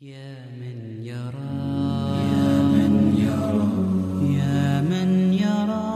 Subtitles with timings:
[0.00, 1.56] يا من يرى
[2.32, 3.68] يا من يرى
[4.36, 5.88] يا من يرى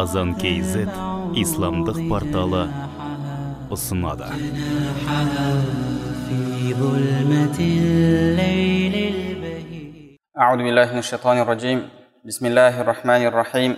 [0.00, 0.88] азан kz
[1.36, 2.62] исламдық порталы
[3.68, 4.32] ұсынады
[6.24, 11.78] في ظلمة الليل البهيج أعوذ بالله من الشيطان الرجيم
[12.24, 13.76] بسم الله الرحمن الرحيم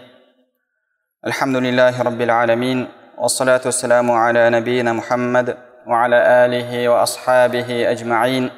[1.27, 2.79] الحمد لله رب العالمين
[3.19, 5.57] والصلاة والسلام على نبينا محمد
[5.91, 8.51] وعلى آله وأصحابه أجمعين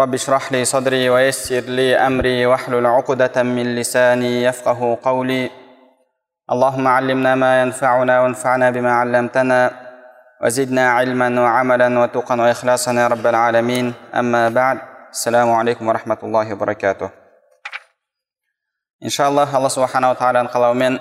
[0.00, 5.50] رب اشرح لي صدري ويسر لي أمري واحلل عقدة من لساني يفقه قولي
[6.52, 9.70] اللهم علمنا ما ينفعنا وانفعنا بما علمتنا
[10.42, 14.78] وزدنا علما وعملا وتقا وإخلاصا يا رب العالمين أما بعد
[15.10, 17.24] السلام عليكم ورحمة الله وبركاته
[19.04, 20.94] иншаллах алла субханала тағаланың қалауымен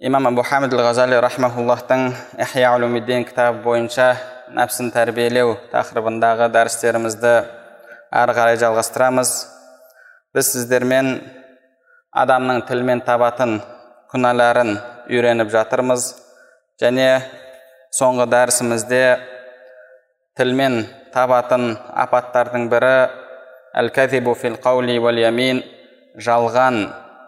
[0.00, 2.06] имам абу хамид ал ғазали рахмауллахтың
[2.40, 4.16] ихя улумиддин кітабы бойынша
[4.55, 7.33] Нәпсін тәрбиелеу тақырыбындағы дәрістерімізді
[8.21, 9.31] әрі қарай жалғастырамыз.
[10.35, 11.09] Біз сіздермен
[12.15, 13.57] адамның тілмен табатын
[14.13, 14.77] күнәларын
[15.09, 16.13] үйреніп жатырмыз.
[16.79, 17.09] Және
[17.97, 19.01] соңғы дәрісімізде
[20.37, 21.73] тілмен табатын
[22.05, 22.95] апаттардың бірі
[23.77, 25.63] әл кәзибу фил қаули уәл ямин
[26.21, 26.85] жалған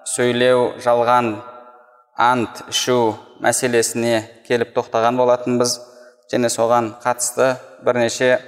[0.08, 1.34] сөйлеу жалған
[2.20, 3.00] ант ішу
[3.44, 5.78] мәселесіне келіп тоқтаған болатынбыз
[6.33, 8.39] және соған қатысты бірнеше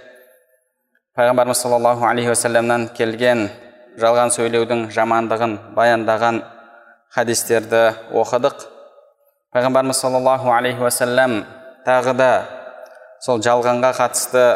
[1.16, 3.48] пайғамбарымыз саллаллаху алейхи уассаламнан келген
[4.00, 6.42] жалған сөйлеудің жамандығын баяндаған
[7.16, 7.82] хадистерді
[8.22, 8.66] оқыдық
[9.56, 11.42] пайғамбарымыз саллаллаху алейхи уассалам
[11.86, 12.30] тағы да
[13.24, 14.46] сол жалғанға қатысты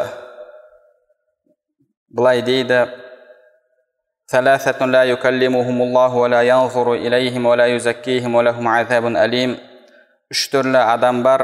[2.09, 2.87] былай дейді
[4.31, 9.57] ثلاثة لا يكلمهم الله ولا ينظر إليهم ولا يزكيهم ولهم عذاب أليم
[10.31, 11.41] үш түрлі адам бар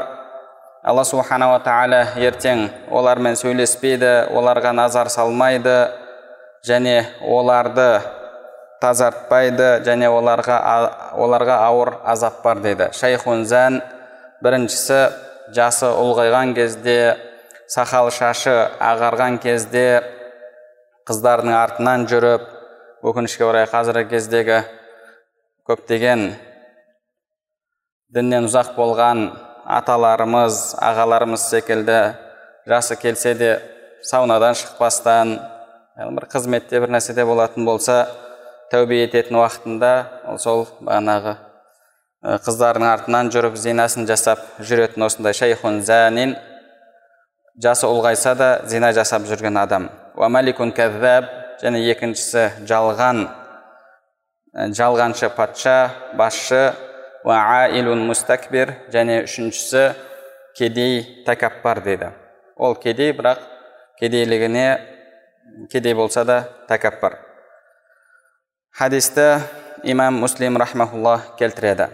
[0.83, 5.77] алла субханала тағала ертең олармен сөйлеспейді оларға назар салмайды
[6.66, 8.00] және оларды
[8.83, 10.56] тазартпайды және оларға
[11.14, 12.88] оларға ауыр азап бар дейді.
[12.98, 13.78] Шайхун зән
[14.42, 14.98] біріншісі
[15.54, 17.15] жасы ұлғайған кезде
[17.71, 20.03] сақал шашы ағарған кезде
[21.06, 22.50] қыздардың артынан жүріп
[23.06, 24.59] өкінішке орай қазіргі кездегі
[25.71, 26.32] көптеген
[28.10, 29.28] діннен ұзақ болған
[29.67, 32.00] аталарымыз ағаларымыз секілді
[32.69, 33.53] жасы келсе де
[34.03, 35.39] саунадан шықпастан
[36.17, 38.06] бір қызметте бір нәрседе болатын болса
[38.72, 39.93] тәубе ететін уақытында
[40.33, 41.37] ол сол бағанағы
[42.22, 46.37] қыздардың артынан жүріп зинасын жасап жүретін осындай шайхун зәнин
[47.62, 49.89] жасы ұлғайса да зина жасап жүрген адам.
[50.17, 51.27] Уамаликун кәззаб
[51.62, 53.27] және екіншісі жалған
[54.77, 55.77] жалғаншы патша
[56.17, 56.62] басшы
[57.25, 59.93] уаилун мустакбир және үшіншісі
[60.59, 62.10] кедей тәкаппар дейді
[62.56, 63.38] ол кедей бірақ
[64.00, 64.66] кедейлігіне
[65.71, 66.38] кедей болса да
[66.69, 67.19] тәкаппар
[68.75, 69.43] хадисті
[69.84, 71.88] имам муслим рахмаулла келтіреді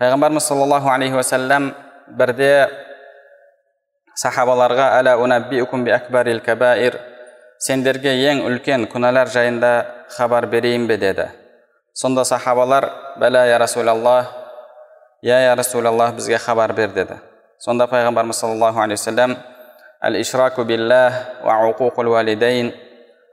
[0.00, 1.72] пайғамбарымыз саллаллаху алейхи уассалам
[2.08, 2.68] бірде
[4.14, 5.86] сахабаларға әла унаббиукум
[6.44, 7.00] кабаир
[7.58, 9.86] сендерге ең үлкен күнәлар жайында
[10.16, 11.28] хабар берейін бе деді
[11.92, 12.88] сонда сахабалар
[13.20, 14.32] бәлә я расулаллах
[15.22, 17.18] я я расулаллах бізге хабар бер деді.
[17.58, 19.36] Сонда пайғамбарымыз саллаллаху алейхи уассалам
[20.02, 22.72] әл ишраку уалидейн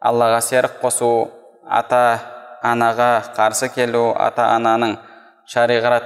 [0.02, 1.30] аллаға серік қосу
[1.66, 2.20] ата
[2.62, 4.98] анаға қарсы келу ата ананың
[5.48, 6.04] шариғат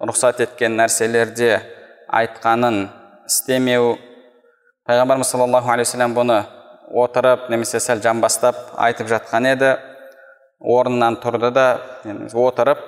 [0.00, 1.60] рұқсат еткен нәрселерде
[2.08, 2.88] айтқанын
[3.28, 3.98] істемеу.
[4.88, 6.42] Пайғамбарымыз саллаллаху алейхи бұны
[6.90, 9.76] отырып немесе сәл жамбастап айтып жатқан еді.
[10.60, 11.66] Орнынан тұрды да
[12.34, 12.78] отырып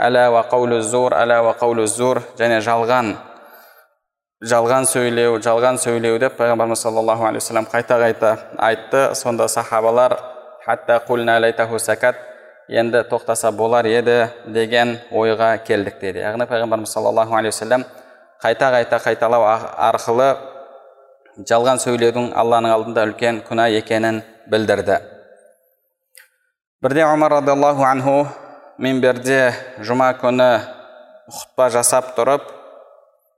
[0.00, 3.16] әла уа қаулу зур әла уа қаулу зур және жалған
[4.40, 9.14] жалған сөйлеу жалған сөйлеу деп пайғамбарымыз саллаллаху алейхи вассалам қайта қайта айтты.
[9.14, 10.16] Сонда сахабалар
[10.64, 11.02] хатта
[11.78, 12.16] сәкат
[12.68, 16.20] енді тоқтаса болар еді деген ойға келдік дейді.
[16.20, 17.84] Яғни пайғамбарымыз саллаллаху алейхи вассалам
[18.42, 19.44] қайта қайта қайталау
[19.76, 20.36] арқылы
[21.44, 25.19] жалған сөйлеудің алланың алдында үлкен күнә екенін білдірді.
[26.82, 28.26] Бірде омар радиаллаху анху
[28.80, 29.52] минберде
[29.84, 30.44] жұма күні
[31.28, 32.46] құтпа жасап тұрып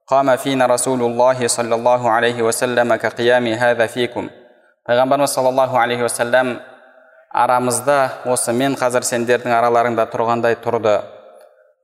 [0.07, 4.29] қама фина расулуллахи саллаллаху алейхи уассалам қиями хаза фикум
[4.87, 6.61] пайғамбарымыз саллаллаху алейхи уассалам
[7.33, 7.97] арамызда
[8.27, 11.01] осы мен қазір сендердің араларыңда тұрғандай тұрды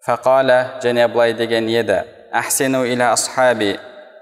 [0.06, 3.72] фақала және былай деген еді әхсену иля асхаби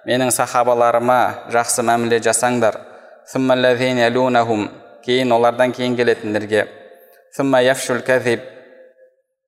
[0.08, 1.20] менің сахабаларыма
[1.52, 2.80] жақсы мәміле жасаңдар
[5.06, 6.85] кейін олардан кейін келетіндерге.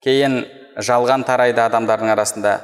[0.04, 0.42] Кейін
[0.76, 2.58] жалған тарайды адамдардың арасында.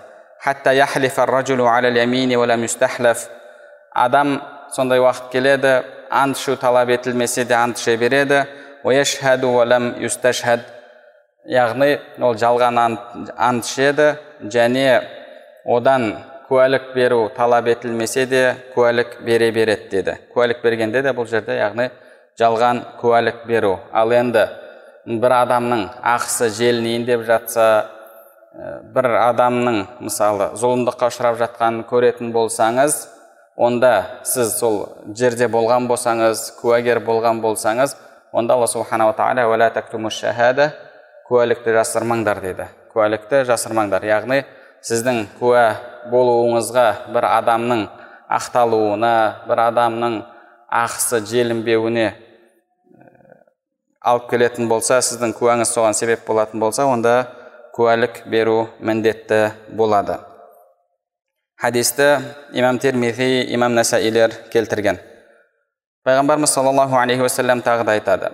[3.95, 4.35] Адам
[4.75, 5.73] сондай уақыт келеді
[6.11, 8.45] ант ішу талап етілмесе де ант іше береді.
[11.45, 14.15] Яғни ол жалған ант, ішеді
[14.49, 15.03] және
[15.65, 20.17] одан куәлік беру талап етілмесе де куәлік бере береді деді.
[20.35, 21.91] Куәлік бергенде де бұл жерде яғни
[22.41, 23.79] жалған куәлік беру.
[23.93, 24.49] Ал енді
[25.07, 25.83] бір адамның
[26.15, 27.67] ақысы желінейін деп жатса
[28.95, 32.97] бір адамның мысалы зұлымдыққа ұшырап жатқанын көретін болсаңыз
[33.57, 33.93] онда
[34.27, 34.81] сіз сол
[35.17, 37.97] жерде болған болсаңыз куәгер болған болсаңыз
[38.33, 40.73] онда алла субханала тағала
[41.29, 42.67] куәлікті жасырмаңдар деді.
[42.93, 44.05] Куәлікті жасырмаңдар.
[44.05, 44.43] Яғни
[44.85, 45.65] сіздің куә
[46.13, 47.87] болуыңызға бір адамның
[48.37, 49.15] ақталуына
[49.49, 50.19] бір адамның
[50.83, 52.11] ақысы желінбеуіне
[54.04, 57.16] алып келетін болса сіздің куәңіз соған себеп болатын болса онда
[57.76, 60.20] куәлік беру міндетті болады
[61.60, 62.10] хадисті
[62.54, 65.00] имам термизи имам насаилер келтірген
[66.08, 68.32] пайғамбарымыз саллаллаху алейхи уассалам тағы да айтады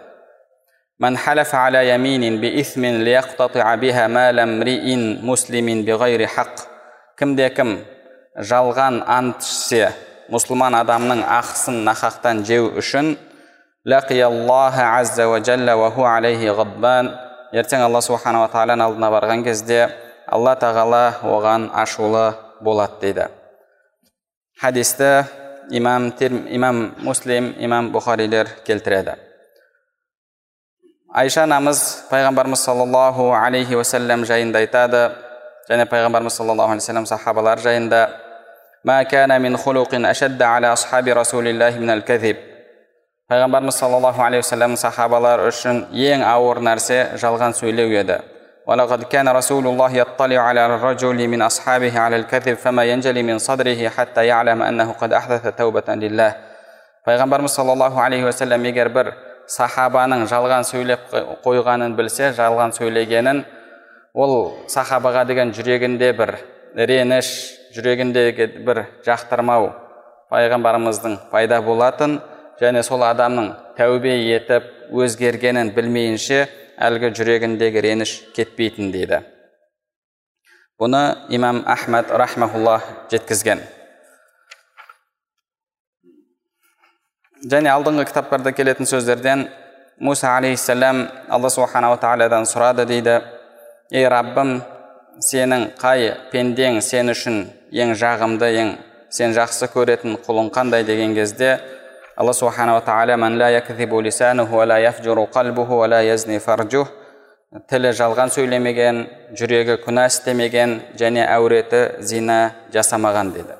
[0.99, 4.95] من حلف على يمين بإثم ليقتطع بها مال امرئ
[5.27, 6.55] مسلم بغير حق
[7.19, 7.69] кімде кім
[8.35, 9.89] жалған ант ішсе
[10.31, 13.13] мұсылман адамның ақысын нақақтан жеу үшін
[17.56, 19.88] ертең алла субханала тағаланың алдына барған кезде
[20.28, 23.24] алла тағала оған ашулы болады дейді
[24.60, 25.24] хадисті
[25.70, 26.12] имам,
[26.50, 29.16] имам муслим имам бұхарилер келтіреді
[31.14, 35.06] айша анамыз пайғамбарымыз саллаллаху алейхи уассалам жайында айтады
[35.70, 38.10] және пайғамбарымыз саллаллаху алейхи вассалам сахабалар жайында
[43.31, 48.21] пайғамбарымыз саллаллаху алейхи вассалам сахабалар үшін ең ауыр нәрсе жалған сөйлеу еді
[48.65, 53.89] ولقد كان رسول الله يطلع على الرجل من أصحابه على الكذب فما ينجلي من صدره
[53.89, 56.35] حتى يعلم أنه قد أحدث توبة لله
[57.05, 59.11] пайғамбарымыз саллаллаху алейхи уассалам егер бір
[59.45, 61.11] сахабаның жалған сөйлеп
[61.45, 63.43] қойғанын білсе жалған сөйлегенін
[64.17, 64.33] ол
[64.73, 66.31] сахабаға деген жүрегінде бір
[66.89, 67.29] реніш
[67.77, 69.69] жүрегіндегі бір жақтырмау
[70.33, 72.17] пайғамбарымыздың пайда болатын
[72.60, 76.40] және сол адамның тәубе етіп өзгергенін білмейінше
[76.80, 79.22] әлгі жүрегіндегі реніш кетпейтін дейді.
[80.80, 82.80] Бұны имам ахмад рахмаулла
[83.12, 83.60] жеткізген.
[87.52, 89.46] Және алдыңғы кітаптарда келетін сөздерден
[90.00, 93.20] муса алейхисалам алла субханала тағаладан сұрады дейді.
[93.90, 94.60] Ей раббым
[95.24, 97.42] сенің қай пендең сен үшін
[97.72, 98.72] ең жағымды ең
[99.12, 101.58] сен жақсы көретін құлың қандай деген кезде
[102.20, 103.16] алла субханала тағала
[107.50, 108.98] тілі жалған сөйлемеген
[109.34, 112.36] жүрегі күнә істемеген және әуреті зина
[112.70, 113.56] жасамаған деді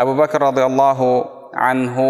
[0.00, 1.08] әбу бәкір радиаллаху
[1.52, 2.06] анху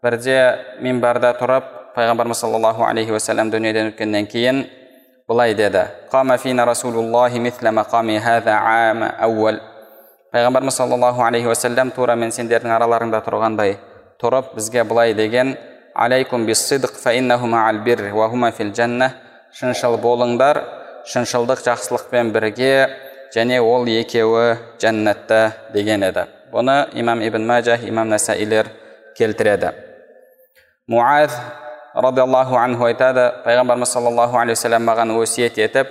[0.00, 0.38] бірде
[0.80, 1.68] минбарда тұрып
[1.98, 4.62] пайғамбарымыз саллаллаху алейхи уассалам дүниеден өткеннен кейін
[5.28, 5.84] былай деді
[10.32, 13.76] пайғамбарымыз саллаллаху алейхи уассалам тура мен сендердің араларыңда тұрғандай
[14.22, 15.56] тұрып бізге былай деген
[15.94, 16.46] алейкум
[19.56, 20.58] шыншыл болыңдар
[21.08, 22.88] шыншылдық жақсылықпен бірге
[23.34, 25.38] және ол екеуі жәннатта
[25.72, 28.68] деген еді бұны имам ибн мәжә имам насаилер
[29.16, 29.70] келтіреді
[30.86, 31.32] муаз
[31.94, 35.88] радиаллаху анху айтады пайғамбарымыз саллаллаху алейхи вассалам маған өсиет етіп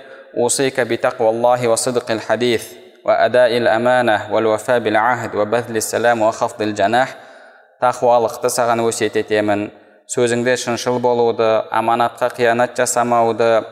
[2.28, 2.70] хадис
[3.04, 5.44] ва адаил амана вал вафа бил ахд ва
[7.82, 9.70] тақуалықты саған өсиет етемін.
[10.06, 13.64] Сөзіңде шыншыл болуды аманатқа қиянат жасамауды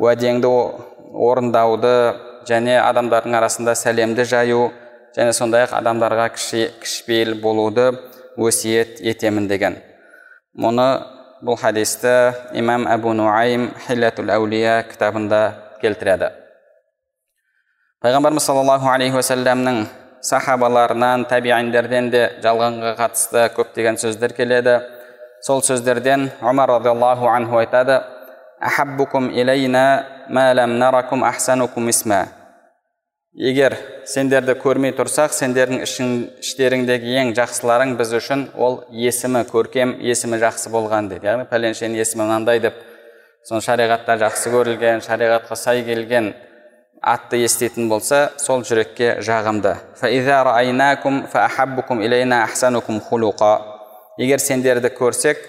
[0.00, 0.50] уәдеңді
[1.12, 1.94] орындауды
[2.48, 4.70] және адамдардың арасында сәлемді жаю
[5.16, 7.90] және сондай ақ адамдарға кішіпейіл болуды
[8.40, 9.76] өсиет етемін деген.
[10.56, 10.88] Мұны
[11.44, 15.42] бұл хадисті имам әбу нуайм хиллатул әулия кітабында
[15.82, 16.32] келтіреді.
[18.02, 19.84] Пайғамбарымыз саллаллаху алейхи уассаламның
[20.22, 24.80] сахабаларынан табииндерден де жалғанға қатысты көптеген сөздер келеді.
[25.42, 28.00] Сол сөздерден омар радиаллаху анху айтады
[33.34, 33.74] егер
[34.04, 36.10] сендерді көрмей тұрсақ сендердің ішін,
[36.44, 42.26] іштеріңдегі ең жақсыларың біз үшін ол есімі көркем есімі жақсы болған дейді яғни пәленшенің есімі
[42.26, 42.76] мынандай деп.
[43.48, 46.34] Соны шариғатта жақсы көрілген шариғатқа сай келген
[47.02, 49.74] атты еститін болса сол жүрекке жағымды.
[54.20, 55.40] Егер сендерді көрсек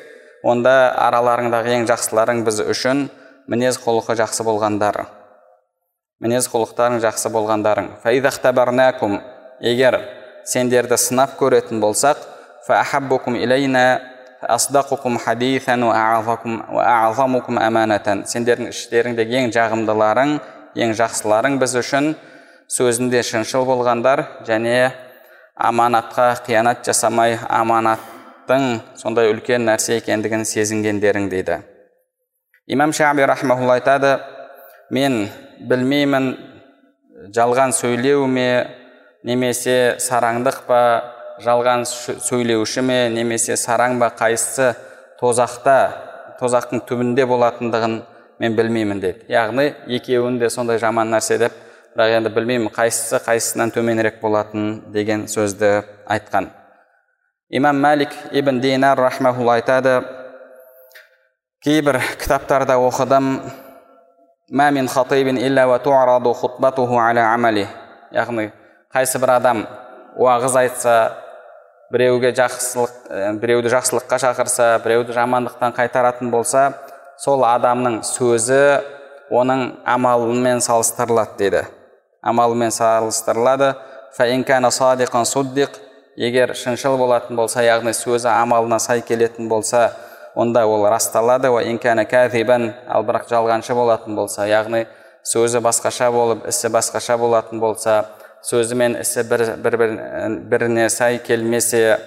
[0.43, 3.07] онда араларыңдағы ең жақсыларың біз үшін
[3.51, 5.03] мінез құлқы жақсы болғандар.
[6.23, 7.89] Мінез құлықтарың жақсы болғандарың.
[9.63, 9.99] Егер
[10.47, 12.17] сендерді сынап көретін болсақ
[18.31, 20.35] сендердің іштеріңдегі ең жағымдыларың
[20.75, 22.13] ең жақсыларың біз үшін
[22.71, 24.91] сөзінде шыншыл болғандар және
[25.55, 31.59] аманатқа қиянат жасамай аманаттың сондай үлкен нәрсе екендігін сезінгендерің дейді.
[32.67, 34.15] Имам шаби рахмаулла айтады
[34.89, 35.27] мен
[35.59, 36.31] білмеймін
[37.35, 38.47] жалған сөйлеу ме
[39.23, 40.79] немесе сараңдық па
[41.43, 44.73] жалған сөйлеуші ме немесе сараң ба қайсысы
[45.21, 45.77] тозақта
[46.39, 48.01] тозақтың түбінде болатындығын
[48.43, 51.53] мен білмеймін дейді яғни екеуін де сондай жаман нәрсе деп
[51.95, 55.69] бірақ енді білмеймін қайсысы қайсысынан төменірек болатынын деген сөзді
[56.11, 56.49] айтқан
[57.49, 60.01] имам мәлик ибн динар рахмаулла айтады
[61.63, 63.37] кейбір кітаптарда оқыдым
[64.51, 67.67] «Мә мин хатибин илля ва ту'раду хутбатуху аля амали».
[68.11, 68.51] яғни
[68.93, 69.63] қайсы бір адам
[70.19, 70.95] уағыз айтса
[71.93, 76.73] біреуге жақсылық біреуді жақсылыққа шақырса біреуді жамандықтан қайтаратын болса
[77.23, 78.63] сол адамның сөзі
[79.31, 81.63] оның амалымен салыстырылады дейді
[82.23, 83.75] амалымен салыстырылады.
[86.15, 89.95] Егер шыншыл болатын болса яғни сөзі амалына сай келетін болса
[90.35, 91.47] онда ол расталады.
[91.49, 94.85] Ал бірақ жалғаншы болатын болса яғни
[95.25, 98.03] сөзі басқаша болып ісі басқаша болатын болса
[98.43, 99.89] сөзі мен ісі бір, бір, бір
[100.51, 101.97] біріне сай келмесе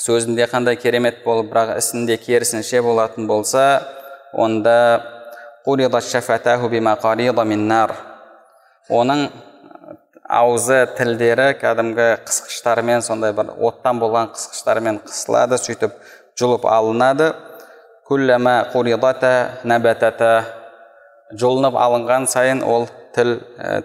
[0.00, 3.82] сөзінде қандай керемет болып бірақ ісінде керісінше болатын болса
[4.32, 5.02] онда
[8.90, 9.28] оның
[10.32, 15.94] аузы тілдері кәдімгі қысқыштармен сондай бір оттан болған қысқыштармен қысылады сөйтіп
[16.40, 17.32] жұлып алынады.
[21.32, 22.82] Жұлынып алынған сайын ол
[23.16, 23.38] тіл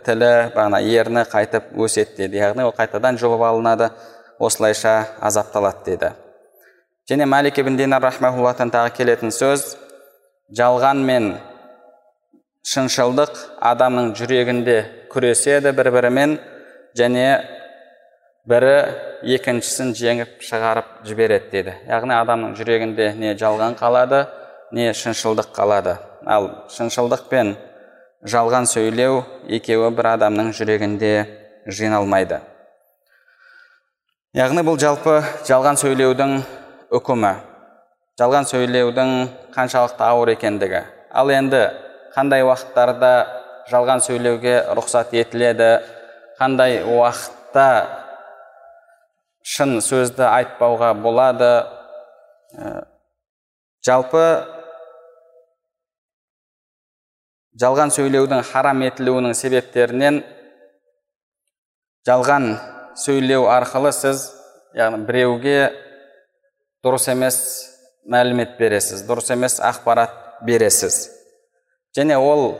[0.03, 3.87] тілі бағана ерні қайтып өседі дейді яғни ол қайтадан жұлып алынады.
[4.39, 6.13] Осылайша азапталады дейді
[7.09, 9.77] және мәлик ибн динар тағы келетін сөз
[10.57, 11.35] жалған мен
[12.67, 14.77] шыншылдық адамның жүрегінде
[15.11, 16.37] күреседі бір бірімен
[16.99, 17.27] және
[18.47, 18.75] бірі
[19.37, 21.73] екіншісін жеңіп шығарып жібереді деді.
[21.87, 24.25] Яғни адамның жүрегінде не жалған қалады
[24.71, 25.97] не шыншылдық қалады.
[26.25, 27.55] Ал шыншылдық пен
[28.23, 31.13] жалған сөйлеу екеуі бір адамның жүрегінде
[31.67, 32.39] жиналмайды.
[34.35, 36.33] Яғни бұл жалпы жалған сөйлеудің
[36.97, 37.31] үкімі
[38.19, 39.13] жалған сөйлеудің
[39.53, 40.83] қаншалықты ауыр екендігі.
[41.13, 41.63] Ал енді
[42.15, 43.13] қандай уақыттарда
[43.71, 45.71] жалған сөйлеуге рұқсат етіледі
[46.41, 47.69] қандай уақытта
[49.47, 51.51] шын сөзді айтпауға болады
[52.55, 52.69] Ә,
[53.83, 54.21] жалпы
[57.59, 60.21] жалған сөйлеудің харам етілуінің себептерінен
[62.07, 62.47] жалған
[62.97, 64.29] сөйлеу арқылы сіз
[64.77, 65.57] яғни біреуге
[66.85, 67.37] дұрыс емес
[68.09, 71.07] мәлімет бересіз дұрыс емес ақпарат бересіз.
[71.97, 72.57] Және ол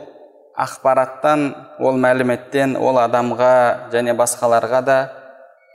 [0.58, 4.98] ақпараттан ол мәліметтен ол адамға және басқаларға да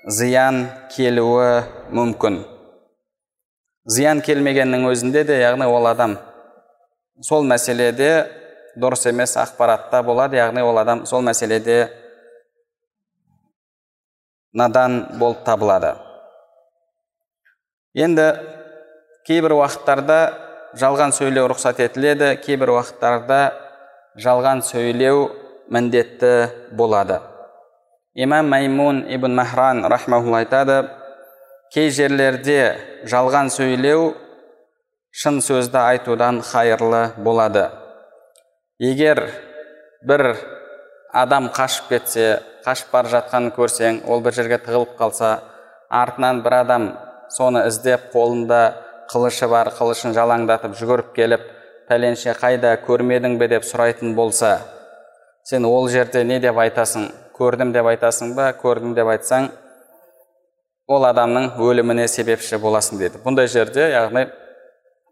[0.07, 1.63] зиян келуі
[1.95, 2.43] мүмкін.
[3.87, 6.17] Зиян келмегеннің өзінде де яғни ол адам
[7.21, 8.11] сол мәселеде
[8.79, 11.87] дұрыс емес ақпаратта болады яғни ол адам сол мәселеде
[14.53, 15.95] надан болып табылады.
[17.93, 18.29] Енді
[19.27, 20.17] кейбір уақыттарда
[20.77, 23.39] жалған сөйлеу рұқсат етіледі кейбір уақыттарда
[24.17, 25.29] жалған сөйлеу
[25.73, 26.33] міндетті
[26.71, 27.19] болады.
[28.13, 30.83] Имам маймун ибн махран рахмаулла айтады
[31.73, 32.75] кей жерлерде
[33.09, 34.13] жалған сөйлеу
[35.09, 37.69] шын сөзді айтудан хайырлы болады.
[38.77, 39.23] Егер
[40.05, 40.35] бір
[41.13, 42.27] адам қашып кетсе
[42.65, 45.33] қашып бара жатқанын көрсең ол бір жерге тығылып қалса
[45.89, 46.87] артынан бір адам
[47.31, 48.61] соны іздеп қолында
[49.11, 51.49] қылышы бар қылышын жалаңдатып жүгіріп келіп
[51.89, 53.47] пәленше қайда көрмедің бе?
[53.47, 54.59] деп сұрайтын болса
[55.43, 57.09] сен ол жерде не деп айтасың?
[57.33, 58.51] Көрдім деп айтасың ба?
[58.61, 59.49] Көрдім деп айтсаң
[60.87, 63.19] ол адамның өліміне себепші боласың дейді.
[63.25, 64.27] Бұндай жерде яғни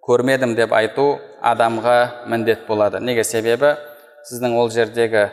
[0.08, 3.00] көрмедім деп айту адамға міндет болады.
[3.00, 3.24] Неге?
[3.24, 3.76] Себебі
[4.30, 5.30] сіздің ол жердегі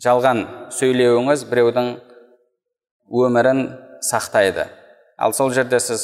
[0.00, 1.90] жалған сөйлеуіңіз біреудің
[3.10, 3.62] өмірін
[4.04, 4.66] сақтайды.
[5.20, 6.02] Ал сол жерде сіз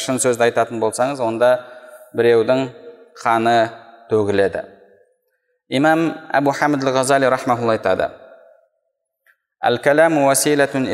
[0.00, 1.50] шын сөзді айтатын болсаңыз онда
[2.16, 2.68] біреудің
[3.20, 3.56] қаны
[4.10, 4.64] төгіледі.
[5.68, 8.08] Имам әбу хамид ғазали рахмаулла айтады.
[9.60, 10.88] Әл кәләму уасилатун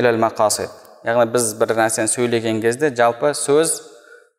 [1.07, 3.77] яғни біз бір нәрсені сөйлеген кезде жалпы сөз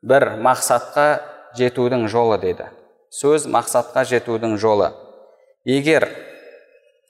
[0.03, 1.21] бір мақсатқа
[1.55, 2.67] жетудің жолы дейді.
[3.09, 4.91] Сөз мақсатқа жетудің жолы.
[5.63, 6.09] Егер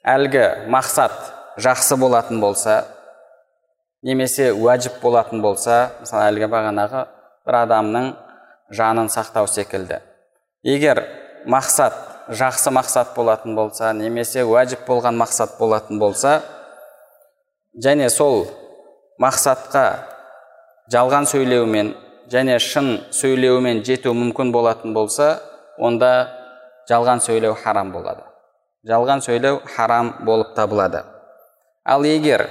[0.06, 1.14] әлгі мақсат
[1.58, 2.84] жақсы болатын болса
[4.02, 7.04] немесе уәжіп болатын болса мысалы әлгі бағанағы
[7.46, 8.12] бір адамның
[8.70, 9.98] жанын сақтау секілді.
[10.62, 11.02] Егер
[11.46, 11.96] мақсат
[12.28, 16.42] жақсы мақсат болатын болса немесе уәжіп болған мақсат болатын болса
[17.74, 18.46] және сол
[19.18, 19.84] мақсатқа
[20.92, 21.94] жалған сөйлеумен
[22.30, 25.38] және шын сөйлеумен жету мүмкін болатын болса
[25.78, 26.12] онда
[26.90, 28.27] жалған сөйлеу харам болады.
[28.86, 31.02] Жалған сөйлеу харам болып табылады.
[31.84, 32.46] Ал егер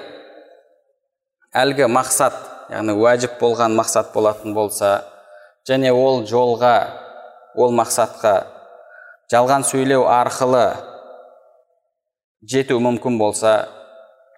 [1.56, 2.36] әлгі мақсат
[2.72, 5.04] яғни уәжіп болған мақсат болатын болса
[5.70, 6.76] және ол жолға
[7.56, 8.34] ол мақсатқа
[9.32, 10.66] жалған сөйлеу арқылы
[12.44, 13.54] жету мүмкін болса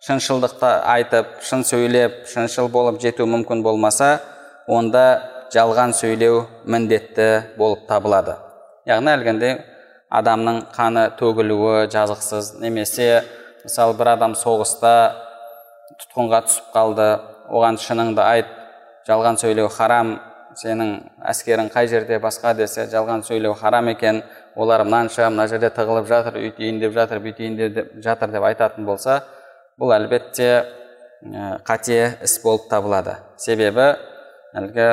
[0.05, 4.19] шыншылдықты айтып шын сөйлеп шыншыл болып жету мүмкін болмаса
[4.67, 5.03] онда
[5.53, 8.37] жалған сөйлеу міндетті болып табылады.
[8.85, 9.57] Яғни әлгіндей
[10.09, 13.09] адамның қаны төгілуі жазықсыз немесе
[13.63, 14.93] мысалы бір адам соғыста
[15.99, 17.09] тұтқынға түсіп қалды
[17.49, 18.49] оған шыныңды айт
[19.09, 20.17] жалған сөйлеу харам
[20.59, 20.95] сенің
[21.31, 24.23] әскерің қай жерде басқа десе жалған сөйлеу харам екен
[24.55, 29.21] олар мынанша мына жерде тығылып жатыр үйтейін деп жатыр бүйтейін деп жатыр деп айтатын болса
[29.79, 30.49] бұл әлбетте
[31.67, 33.17] қате іс болып табылады.
[33.37, 33.93] Себебі
[34.55, 34.87] әлгі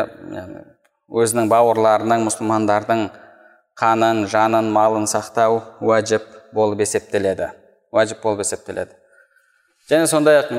[1.10, 3.06] өзінің бауырларының мұсылмандардың
[3.76, 6.24] қанын жанын малын сақтау уәжіп
[6.56, 7.50] болып есептеледі.
[7.92, 8.96] Уәжіп болып есептеледі.
[9.90, 10.52] Және сондай ақ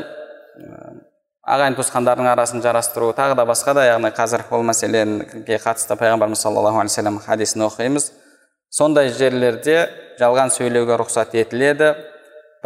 [1.47, 6.81] ағайын туысқандардың арасын жарастыру тағы да басқа да яғни қазір ол мәселеге қатысты пайғамбарымыз саллаллаху
[6.81, 8.12] алейхи вассалам хадисін оқимыз.
[8.69, 9.88] Сондай жерлерде
[10.19, 11.93] жалған сөйлеуге рұқсат етіледі.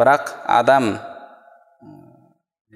[0.00, 0.96] Бірақ адам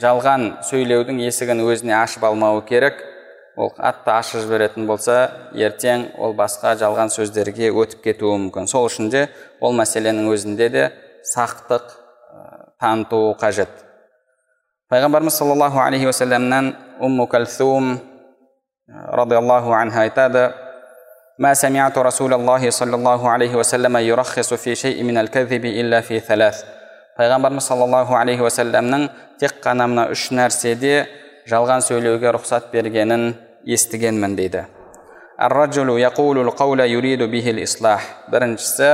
[0.00, 3.02] жалған сөйлеудің есігін өзіне ашып алмауы керек
[3.57, 5.17] ол қатты ашып жіберетін болса
[5.53, 9.27] ертең ол басқа жалған сөздерге өтіп кетуі мүмкін сол үшін де
[9.59, 10.87] ол мәселенің өзінде де
[11.33, 11.91] сақтық
[12.79, 13.69] таныту қажет
[14.91, 17.99] пайғамбарымыз саллаллаху алейхи уассаламнан умму кәлсум
[18.87, 20.51] радиаллаху анха айтады
[21.41, 26.19] ما سمعت رسول الله صلى الله عليه وسلم يرخص في شيء من الكذب إلا في
[26.19, 26.63] ثلاث
[27.17, 29.09] пайғамбарымыз саллаллаху алейхи уассаламның
[29.41, 31.07] тек қана мына үш нәрседе
[31.49, 33.33] жалған сөйлеуге рұқсат бергенін
[33.66, 34.64] естігенмін дейді.
[38.32, 38.90] Біріншісі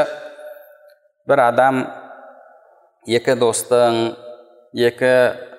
[1.29, 1.83] бір адам
[3.07, 3.99] екі достың
[4.75, 5.13] екі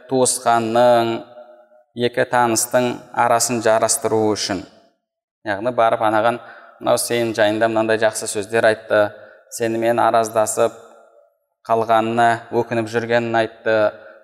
[0.10, 1.14] туысқанның
[1.96, 4.64] екі таныстың арасын жарастыру үшін.
[5.48, 6.40] Яғни барып анаған
[6.80, 9.06] мынау сен жайында мынандай жақсы сөздер айтты
[9.54, 10.76] сенімен араздасып
[11.68, 13.76] қалғанына өкініп жүргенін айтты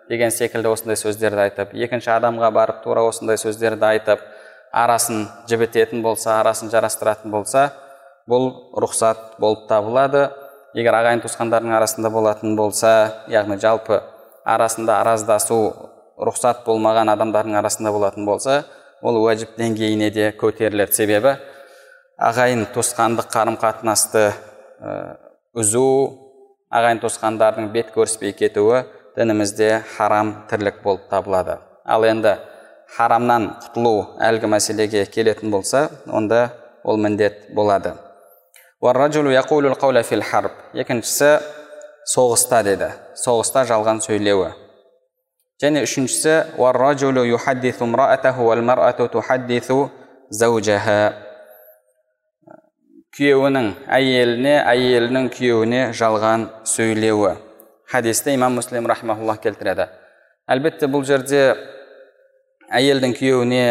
[0.09, 4.23] деген секілді осындай сөздерді айтып екінші адамға барып тура осындай сөздерді айтып
[4.71, 7.69] арасын жібітетін болса арасын жарастыратын болса
[8.29, 10.29] бұл рұқсат болып табылады.
[10.77, 12.91] Егер ағайын туысқандардың арасында болатын болса
[13.31, 14.01] яғни жалпы
[14.45, 15.57] арасында араздасу
[16.19, 18.63] рұқсат болмаған адамдардың арасында болатын болса
[19.01, 20.93] ол уәжіп деңгейіне де көтеріледі.
[20.93, 21.35] Себебі
[22.19, 24.27] ағайын туысқандық қарым қатынасты
[25.57, 25.87] үзу
[26.69, 28.83] ағайын туысқандардың бет көріспей кетуі
[29.17, 31.57] дінімізде харам тірлік болып табылады.
[31.85, 32.37] Ал енді
[32.95, 36.49] харамнан құтылу әлгі мәселеге келетін болса онда
[36.83, 37.93] ол міндет болады
[40.73, 41.31] екіншісі
[42.13, 44.53] соғыста деді соғыста жалған сөйлеуі
[45.61, 46.35] және үшіншісі
[53.17, 57.35] күйеуінің әйеліне әйелінің күйеуіне жалған сөйлеуі
[57.91, 59.89] хадисті имам муслим рахмауллах келтіреді
[60.47, 61.41] әлбетте бұл жерде
[62.75, 63.63] әйелдің күйеуіне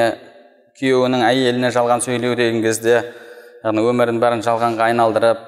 [0.78, 3.00] күйеуінің әйеліне жалған сөйлеу деген кезде
[3.64, 5.46] яғни өмірін бәрін жалғанға айналдырып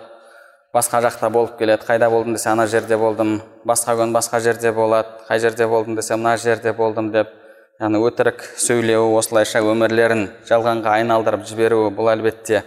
[0.74, 1.84] басқа жақта болып келеді.
[1.86, 3.40] Қайда болдым десе ана жерде болдым.
[3.66, 5.08] Басқа күн басқа жерде болады.
[5.28, 7.32] Қай жерде болдым десе мына жерде болдым деп
[7.80, 12.62] яғни өтірік сөйлеуі осылайша өмірлерін жалғанға айналдырып жіберуі бұл әлбетте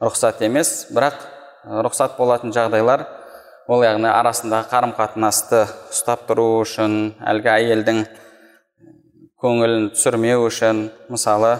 [0.00, 0.86] рұқсат емес.
[0.92, 1.18] Бірақ
[1.88, 3.06] рұқсат болатын жағдайлар
[3.68, 8.04] ол яғни арасындағы қарым қатынасты ұстап тұру үшін әлгі әйелдің
[9.42, 11.56] көңілін түсірмеу үшін мысалы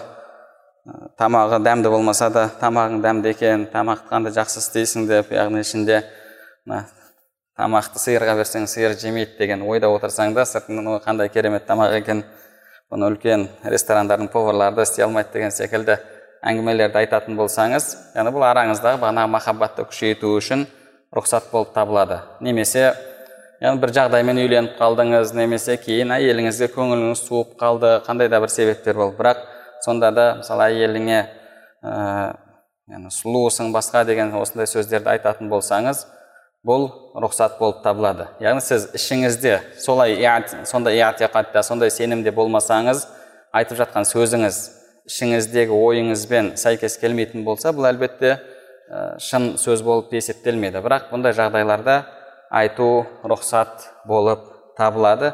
[1.19, 6.01] тамағы дәмді болмаса да тамағың дәмді екен тамақты қандай жақсы істейсің деп яғни ішінде
[6.65, 6.85] мына
[7.59, 12.23] тамақты сиырға берсең сиыр жемейді деген ойда отырсаң да сыртынан ой қандай керемет тамақ екен
[12.91, 15.99] бұны үлкен ресторандардың поварлары да істей алмайды деген секілді
[16.43, 20.65] әңгімелерді айтатын болсаңыз яғни бұл араңыздағы бағанағы махаббатты күшейту үшін
[21.13, 22.19] рұқсат болып табылады.
[22.41, 22.93] Немесе
[23.63, 28.97] яғни бір жағдаймен үйленіп қалдыңыз немесе кейін әйеліңізге көңіліңіз суып қалды қандай да бір себептер
[28.99, 29.45] болды бірақ
[29.85, 31.19] сонда да мысалы әйеліңе
[31.83, 31.93] ә,
[33.07, 36.03] сұлусың басқа деген осындай сөздерді айтатын болсаңыз
[36.67, 38.27] бұл рұқсат болып табылады.
[38.43, 40.15] Яғни сіз ішіңізде солай
[40.67, 43.05] сондай иатиқатта сондай сенімде болмасаңыз
[43.55, 44.59] айтып жатқан сөзіңіз
[45.07, 48.37] ішіңіздегі ойыңызбен сәйкес келмейтін болса бұл әлбетте
[49.19, 50.79] шын сөз болып есептелмейді.
[50.83, 51.97] Бірақ бұндай жағдайларда
[52.53, 54.45] айту рұқсат болып
[54.77, 55.33] табылады.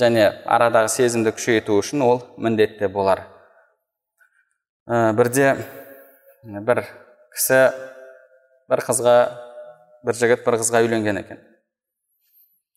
[0.00, 3.24] Және арадағы сезімді күшейту үшін ол міндетті болар.
[4.88, 5.54] Бірде
[6.44, 6.82] бір
[7.36, 7.60] кісі
[8.70, 9.16] бір қызға
[10.04, 11.40] бір жігіт бір қызға үйленген екен.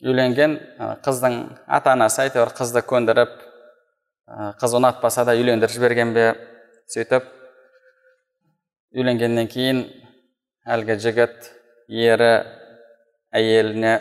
[0.04, 0.58] Үйленген
[1.06, 3.38] қыздың ата анасы әйтеуір қызды көндіріп
[4.60, 6.26] қыз ұнатпаса да үйлендіріп жіберген бе
[6.92, 7.28] сөйтіп
[8.96, 9.86] үйленгеннен кейін
[10.64, 11.50] әлгі жігіт
[11.90, 12.34] ері
[13.34, 13.94] әйеліне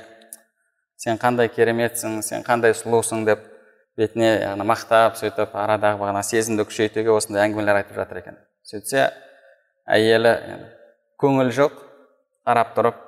[1.01, 3.47] сен қандай кереметсің сен қандай сұлусың деп
[3.99, 8.39] бетіне яғни мақтап сөйтіп арадағы бағана сезімді күшейтуге осындай әңгімелер айтып жатыр екен.
[8.69, 9.09] Сөйтсе
[9.89, 10.37] әйелі
[11.21, 11.81] көңіл жоқ
[12.47, 13.03] қарап тұрып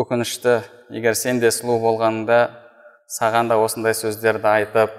[0.00, 0.56] өкінішті
[0.94, 2.40] егер сен де сұлу болғаныңда
[3.10, 4.94] саған да осындай сөздерді айтып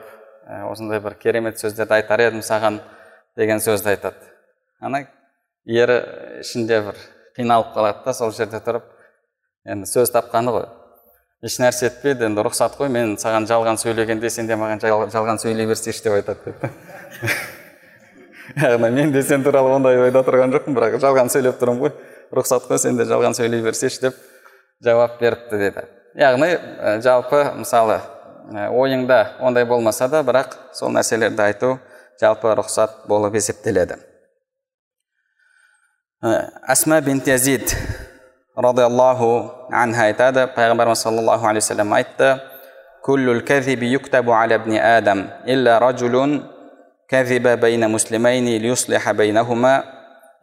[0.67, 2.81] осындай бір керемет сөздерді айтар едім саған
[3.39, 4.31] деген сөзді айтады.
[4.81, 5.05] Ана
[5.65, 5.99] ері
[6.41, 6.99] ішінде бір
[7.37, 8.90] қиналып қалады да сол жерде тұрып
[9.65, 10.67] енді сөз тапқаны ғой.
[11.45, 15.65] Еш нәрсе етпейді енді рұқсат қой мен саған жалған сөйлегенде сен де маған жалған сөйлей
[15.69, 16.65] берсейші деп айтады деп.
[18.61, 21.93] Яғни мен де сен туралы ондай ойда тұрған жоқпын бірақ жалған сөйлеп тұрмын ғой.
[22.35, 24.19] Рұқсат қой сен де жалған сөйлей берсейші деп
[24.85, 25.85] жауап беріпті деді.
[26.19, 26.51] Яғни
[27.01, 28.01] жалпы мысалы
[28.51, 31.73] ойыңда ондай болмаса да бірақ сол нәрселерді айту
[32.21, 33.97] жалпы рұқсат болып есептеледі.
[36.21, 37.73] Әсма бинт язид.
[38.55, 42.33] Радиаллаху анха айтады пайғамбарымыз саллаллаху алейхи вассалам айтты
[43.05, 46.43] күллул кәзиби юктабу аля ибни адам илля ражулун
[47.09, 49.83] кәзиба бейна муслимайни лиюслиха бейнахума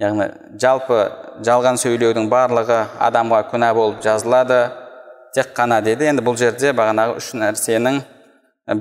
[0.01, 1.11] яғни жалпы
[1.45, 4.71] жалған сөйлеудің барлығы адамға күнә болып жазылады
[5.35, 8.01] тек қана деді енді бұл жерде бағанағы үш нәрсенің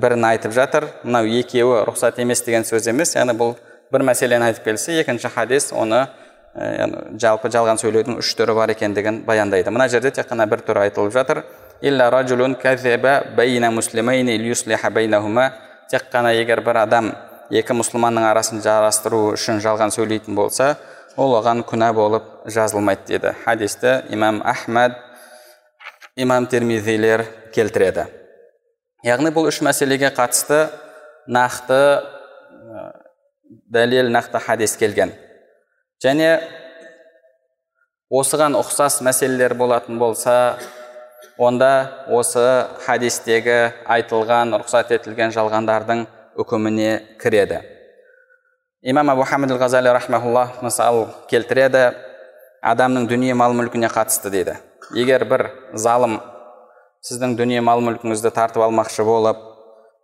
[0.00, 3.58] бірін айтып жатыр мынау екеуі рұқсат емес деген сөз емес яғни бұл
[3.92, 6.06] бір мәселені айтып келсе екінші хадис оны
[6.54, 9.70] жалпы жалған сөйлеудің үш түрі бар екендігін баяндайды.
[9.70, 11.42] Мына жерде тек қана бір түрі айтылып жатыр.
[15.88, 17.06] Тек қана егер бір адам
[17.48, 20.74] екі мұсылманның арасын жарастыру үшін жалған сөйлейтін болса
[21.16, 23.32] ол оған күнә болып жазылмайды деді.
[23.44, 24.98] Хадисті имам ахмад
[26.16, 28.04] имам термизилер келтіреді.
[29.06, 30.66] Яғни бұл үш мәселеге қатысты
[31.30, 31.80] нақты
[33.70, 35.14] дәлел нақты хадис келген.
[36.02, 36.38] Және
[38.08, 40.58] осыған ұқсас мәселелер болатын болса
[41.38, 42.44] онда осы
[42.86, 43.58] хадистегі
[43.90, 46.06] айтылған рұқсат етілген жалғандардың
[46.38, 47.60] үкіміне кіреді.
[48.82, 51.90] Имам абу хамид ал ғазали рахмаулла мысал келтіреді.
[52.62, 54.56] Адамның дүние мал мүлкіне қатысты дейді.
[54.94, 56.20] Егер бір залым
[57.06, 59.42] сіздің дүние мал мүлкіңізді тартып алмақшы болып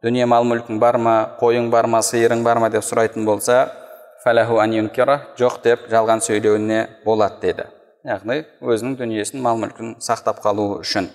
[0.03, 1.15] дүние мал мүлкің бар ма?
[1.41, 2.03] Қойың бар ма?
[2.03, 2.71] Сиырың бар ма?
[2.71, 3.84] деп сұрайтын болса
[5.39, 7.67] жоқ деп жалған сөйлеуіне болады деді
[8.09, 11.11] яғни өзінің дүниесін мал мүлкін сақтап қалу үшін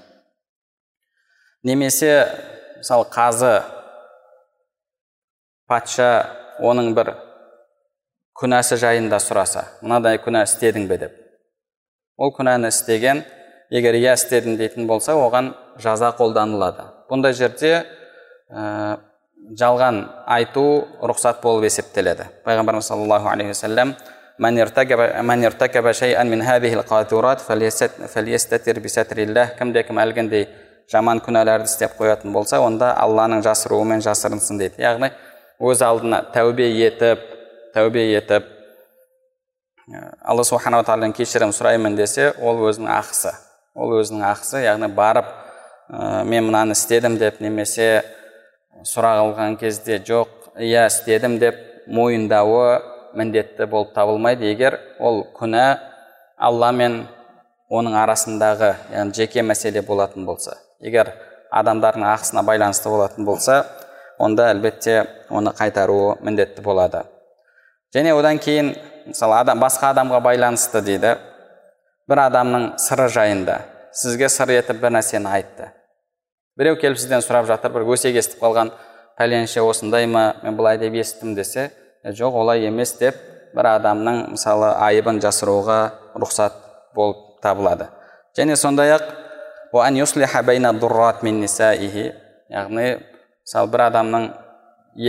[1.65, 2.11] немесе
[2.77, 3.55] мысалы қазы
[5.69, 6.09] патша
[6.61, 7.15] оның бір
[8.39, 11.17] күнәсі жайында сұраса мынадай күнә істедің бе деп
[12.17, 13.25] ол күнәні істеген
[13.69, 17.73] егер иә істедім дейтін болса оған жаза қолданылады бұндай жерде
[19.59, 22.27] жалған айту рұқсат болып есептеледі.
[22.45, 23.95] Пайғамбарымыз саллаллаху алейхи уассалам
[29.59, 30.47] кімде кім әлгіндей
[30.91, 34.81] жаман күнәларды істеп қоятын болса онда алланың жасыруымен жасырынсын дейді.
[34.81, 35.11] Яғни
[35.59, 37.25] өз алдына тәубе етіп
[37.75, 38.47] тәубе етіп
[40.23, 43.33] алла субханала тағаладан кешірім сұраймын десе ол өзінің ақысы.
[43.75, 44.63] Ол өзінің ақысы.
[44.63, 45.27] Яғни барып
[45.89, 48.03] ә, мен мынаны істедім деп немесе
[48.87, 52.81] сұрақ алған кезде жоқ иә істедім деп мойындауы
[53.17, 54.45] міндетті болып табылмайды.
[54.51, 55.79] Егер ол күнә
[56.37, 57.01] алла мен
[57.69, 61.11] оның арасындағы яғни жеке мәселе болатын болса егер
[61.51, 63.63] адамдардың ақысына байланысты болатын болса
[64.19, 67.03] онда әлбетте оны қайтаруы міндетті болады.
[67.95, 68.75] Және одан кейін
[69.07, 71.17] мысалы адам басқа адамға байланысты дейді.
[72.09, 73.61] Бір адамның сыры жайында.
[73.93, 75.71] Сізге сыр етіп бір нәрсені айтты.
[76.59, 78.73] Біреу келіп сізден сұрап жатыр бір өсек естіп қалған
[79.19, 81.69] пәленше осындай ма мен былай деп естідім десе
[82.03, 83.15] жоқ олай емес деп
[83.55, 85.79] бір адамның мысалы айыбын жасыруға
[86.19, 86.59] рұқсат
[86.95, 87.89] болып табылады.
[88.37, 89.07] Және сондай ақ
[92.49, 94.29] яғни мысалы бір адамның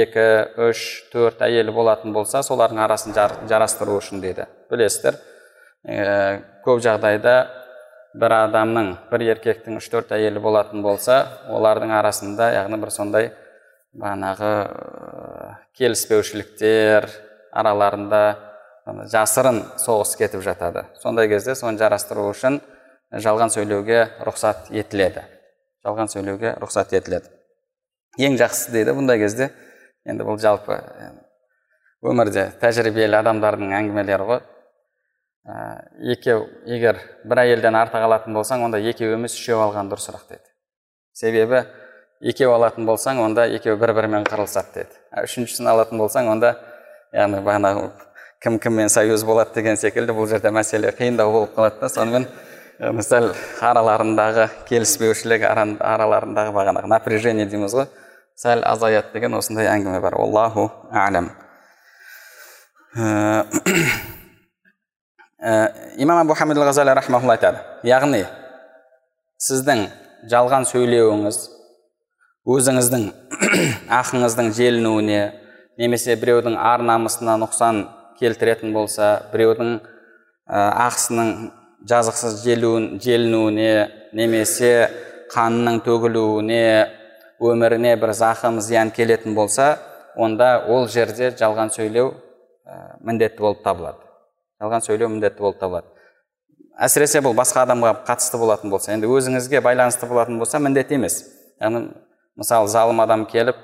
[0.02, 0.26] екі
[0.68, 3.16] үш төрт әйелі болатын болса солардың арасын
[3.48, 4.46] жарастыру үшін дейді.
[4.70, 5.16] Білесіздер
[5.88, 7.36] ә, көп жағдайда
[8.18, 11.20] бір адамның бір еркектің үш төрт әйелі болатын болса
[11.52, 13.30] олардың арасында яғни бір сондай
[13.94, 14.52] бағанағы
[15.78, 17.06] келіспеушіліктер
[17.52, 18.22] араларында
[19.10, 20.86] жасырын соғыс кетіп жатады.
[21.02, 22.60] Сондай кезде соны жарастыру үшін
[23.12, 25.24] жалған сөйлеуге рұқсат етіледі.
[25.86, 27.30] Жалған сөйлеуге рұқсат етіледі.
[28.18, 29.50] Ең жақсысы дейді бұндай кезде
[30.04, 30.80] енді бұл жалпы
[32.02, 34.40] өмірде тәжірибелі адамдардың әңгімелері ғой.
[35.46, 40.44] Ә, екеу егер бір әйелден артық алатын болсаң онда екеу емес үшеу алған дұрысырақ деді.
[41.12, 41.64] Себебі
[42.20, 45.00] екеу алатын болсаң онда екеуі бір бірімен қырылысады деді.
[45.24, 46.54] Үшіншісін алатын болсаң онда
[47.16, 47.88] яғни бағанағы
[48.44, 51.88] кім кіммен союз болады деген секілді бұл жерде мәселе қиындау болып қалады да.
[51.92, 52.28] Сонымен
[53.04, 57.90] сәл араларындағы келіспеушілік араларындағы бағанағы напряжение дейміз ғой.
[58.40, 60.16] Сәл азаяды деген осындай әңгіме бар.
[60.16, 61.28] Аллаху әлем
[65.42, 67.60] Э, имам абу хамид ғазали рахмаулла айтады.
[67.82, 68.24] Яғни
[69.40, 69.86] сіздің
[70.28, 71.38] жалған сөйлеуіңіз
[72.44, 73.06] өзіңіздің
[74.00, 75.22] ақыңыздың желінуіне
[75.80, 77.86] немесе біреудің ар намысына нұқсан
[78.20, 81.50] келтіретін болса біреудің ә, ақысының
[81.88, 84.90] жазықсыз желуін, желінуіне немесе
[85.32, 86.64] қанының төгілуіне
[87.40, 89.78] өміріне бір зақым зиян келетін болса
[90.16, 92.12] онда ол жерде жалған сөйлеу
[92.70, 94.09] Ә, міндетті болып табылады.
[94.60, 95.88] Жалған сөйлеу міндетті болып табылады.
[96.80, 101.24] Әсіресе бұл басқа адамға қатысты болатын болса енді өзіңізге байланысты болатын болса міндет емес.
[101.60, 101.90] Яғни
[102.36, 103.56] мысалы залым адам келіп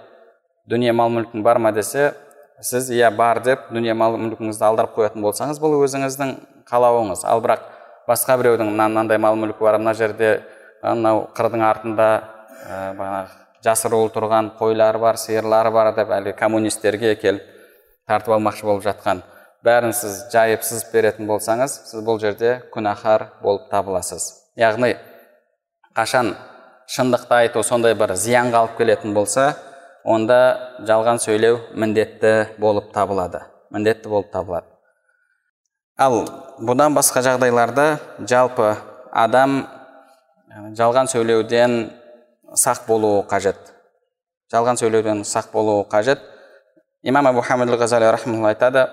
[0.68, 1.72] дүние мал мүлкің бар ма?
[1.72, 2.12] десе
[2.60, 6.34] сіз иә бар деп дүние мал мүлкіңізді алдырып қоятын болсаңыз бұл өзіңіздің
[6.70, 7.66] қалауыңыз ал бірақ
[8.08, 10.40] басқа біреудің мынандай мал мүлкі бар мына жерде
[10.82, 12.08] анау қырдың артында
[12.66, 17.42] ә, бағанағы жасыруыл тұрған қойлары бар сиырлары бар деп әлгі коммунистерге келіп
[18.06, 19.22] тартып алмақшы болып жатқан.
[19.66, 24.28] Бәрін сіз жайып сызып беретін болсаңыз сіз бұл жерде күнәһар болып табыласыз.
[24.56, 24.94] Яғни
[25.96, 26.34] қашан
[26.90, 29.48] шындықты айту сондай бір зиянға алып келетін болса
[30.04, 30.38] онда
[30.86, 33.42] жалған сөйлеу міндетті болып табылады.
[33.74, 34.70] Міндетті болып табылады.
[35.98, 36.26] Ал
[36.60, 37.86] бұдан басқа жағдайларда
[38.20, 38.74] жалпы
[39.12, 39.64] адам
[40.78, 41.90] жалған сөйлеуден
[42.54, 43.58] сақ болуы қажет.
[44.52, 46.20] Жалған сөйлеуден сақ болуы қажет.
[47.02, 48.88] Имам абу хамид ғазали айтады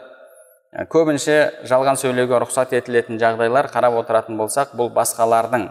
[0.74, 1.38] көбінше
[1.70, 5.68] жалған сөйлеуге рұқсат етілетін жағдайлар қарап отыратын болсақ бұл басқалардың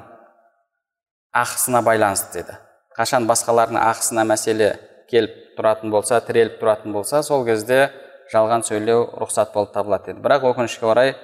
[1.34, 2.58] ақысына байланысты деді.
[2.94, 4.76] Қашан басқалардың ақысына мәселе
[5.10, 7.88] келіп тұратын болса тіреліп тұратын болса сол кезде
[8.32, 10.22] жалған сөйлеу рұқсат болып табылады деді.
[10.22, 11.14] Бірақ өкінішке орай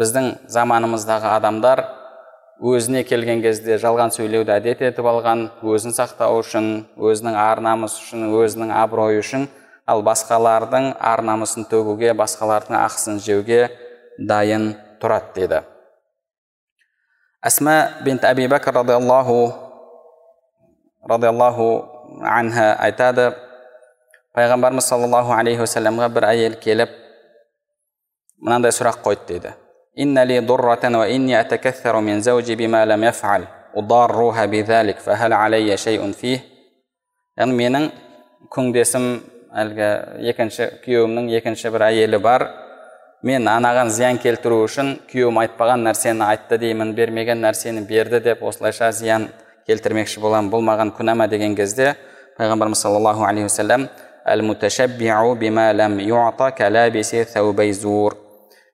[0.00, 1.84] біздің заманымыздағы адамдар
[2.60, 8.72] өзіне келген кезде жалған сөйлеуді әдет етіп алған өзін сақтау үшін өзінің ар үшін өзінің
[8.80, 9.48] абыройы үшін
[9.90, 13.66] ал басқалардың ар намысын төгуге басқалардың ақысын жеуге
[14.18, 14.72] дайын
[15.02, 15.62] тұрады дейді
[17.50, 19.38] әсма бинт әби бәкір радиаллаху
[21.08, 21.68] радиаллаху
[22.20, 23.32] анха айтады.
[24.36, 26.92] Пайғамбарымыз саллаллаху алейхи уассаламға бір әйел келіп
[28.38, 29.54] мынандай сұрақ қойды дейді
[37.40, 37.90] яғни менің
[38.54, 39.04] күңдесім
[39.50, 39.88] әлгі
[40.30, 42.46] екінші күйеуімнің екінші бір әйелі бар.
[43.22, 48.92] Мен анаған зиян келтіру үшін күйеуім айтпаған нәрсені айтты деймін бермеген нәрсені берді деп осылайша
[48.96, 49.28] зиян
[49.68, 51.94] келтірмекші боламын бұл маған күнә ма деген кезде
[52.38, 53.88] пайғамбарымыз саллаллаху алейхи уассалам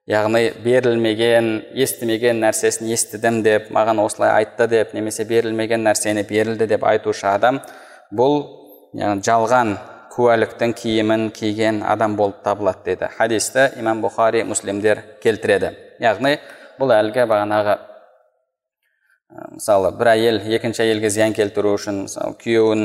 [0.07, 6.85] яғни берілмеген естімеген нәрсесін естідім деп маған осылай айтты деп немесе берілмеген нәрсені берілді деп
[6.87, 7.59] айтушы адам
[8.15, 8.37] бұл
[8.95, 9.73] яғни жалған
[10.17, 13.11] куәліктің киімін киген адам болып табылады деді.
[13.19, 15.75] Хадисті имам бұхари муслимдер келтіреді.
[16.01, 16.39] Яғни
[16.81, 17.77] бұл әлгі бағанағы
[19.57, 22.85] мысалы бір әйел екінші әйелге зиян келтіру үшін мысалы күйеуін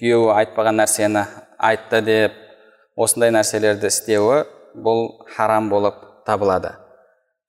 [0.00, 1.26] күйеуі айтпаған нәрсені
[1.60, 2.36] айтты деп
[2.96, 4.44] осындай нәрселерді істеуі
[4.80, 6.72] бұл харам болып табылады.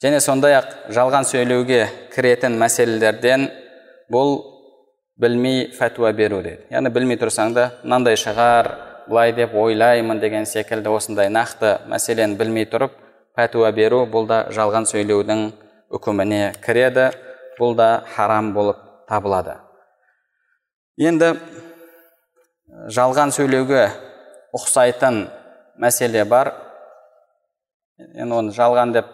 [0.03, 3.47] Және сондай ақ жалған сөйлеуге кіретін мәселелерден
[4.11, 4.39] бұл
[5.21, 6.65] білмей фәтуа беру деді.
[6.73, 8.71] Яғни білмей тұрсаң да мынандай шығар
[9.07, 12.95] былай деп ойлаймын деген секілді осындай нақты мәселені білмей тұрып
[13.37, 15.51] пәтуа беру бұл да жалған сөйлеудің
[15.93, 17.11] үкіміне кіреді
[17.59, 19.59] бұл да харам болып табылады.
[20.97, 21.35] Енді
[22.89, 23.87] жалған сөйлеуге
[24.57, 25.23] ұқсайтын
[25.81, 26.53] мәселе бар.
[28.15, 29.09] Енді оны жалған деп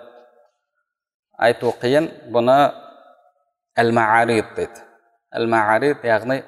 [1.38, 2.10] айту қиын.
[2.32, 2.58] Бұны
[3.76, 3.94] әл
[4.56, 4.87] дейді.
[6.08, 6.42] Яғни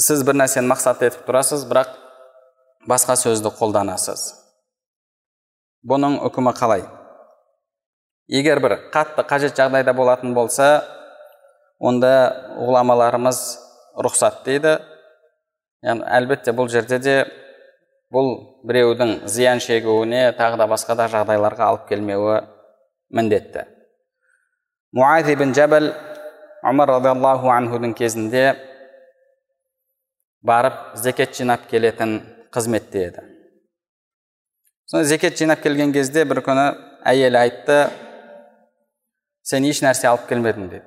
[0.00, 1.94] сіз бір нәрсені мақсат етіп тұрасыз бірақ
[2.90, 4.26] басқа сөзді қолданасыз
[5.86, 6.84] бұның үкімі қалай
[8.28, 10.82] егер бір қатты қажет жағдайда болатын болса
[11.80, 12.12] онда
[12.58, 13.40] ғұламаларымыз
[14.04, 14.76] рұқсат дейді
[15.86, 17.16] яғни әлбетте бұл жерде де
[18.12, 18.32] бұл
[18.68, 22.40] біреудің зиян шегуіне тағы да басқа да жағдайларға алып келмеуі
[23.14, 23.64] міндетті
[24.92, 25.54] муаз ибн
[26.62, 28.44] омар радиаллаху анхудың кезінде
[30.44, 32.20] барып зекет жинап келетін
[32.52, 33.24] қызметте еді
[34.90, 36.66] сонда зекет жинап келген кезде бір күні
[37.08, 37.78] әйелі айтты
[39.42, 40.84] сен еш нәрсе алып келмедің деді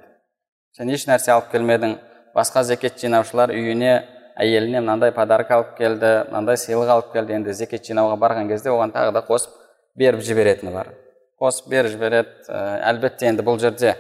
[0.78, 1.96] сен еш нәрсе алып келмедің
[2.38, 3.96] басқа зекет жинаушылар үйіне
[4.38, 8.94] әйеліне мынандай подарок алып келді мынандай сыйлық алып келді енді зекет жинауға барған кезде оған
[8.94, 9.58] тағы да қосып
[9.98, 10.94] беріп жіберетіні бар
[11.42, 13.96] қосып беріп жібереді әлбетте енді бұл жерде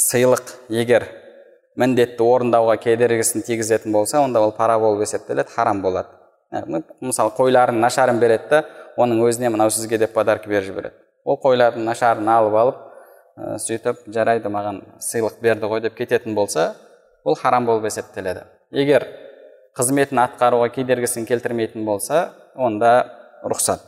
[0.00, 1.06] сыйлық егер
[1.76, 6.08] міндетті орындауға кедергісін тигізетін болса онда ол пара болып есептеледі харам болады.
[6.52, 8.62] Яғни мысалы қойларын нашарын береді да
[8.96, 10.94] оның өзіне мынау сізге деп подарок беріп жібереді.
[11.24, 12.80] Ол қойлардың нашарын алып алып
[13.36, 16.74] ә, сөйтіп жарайды маған сыйлық берді ғой деп кететін болса
[17.24, 18.46] ол харам болып есептеледі.
[18.72, 19.06] Егер
[19.76, 23.10] қызметін атқаруға кедергісін келтірмейтін болса онда
[23.44, 23.82] рұқсат.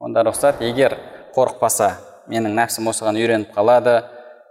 [0.00, 0.96] Онда рұқсат егер
[1.34, 1.96] қорықпаса
[2.30, 3.98] менің нәпсім осыған үйреніп қалады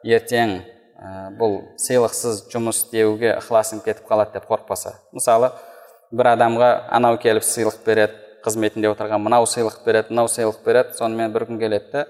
[0.08, 0.60] ертең
[0.98, 4.96] ә, бұл сыйлықсыз жұмыс істеуге ықыласым кетіп қалады деп қорықпаса.
[5.16, 5.52] Мысалы
[6.12, 11.34] бір адамға анау келіп сыйлық береді қызметінде отырған мынау сыйлық береді мынау сыйлық береді сонымен
[11.34, 12.06] бір күн келеді да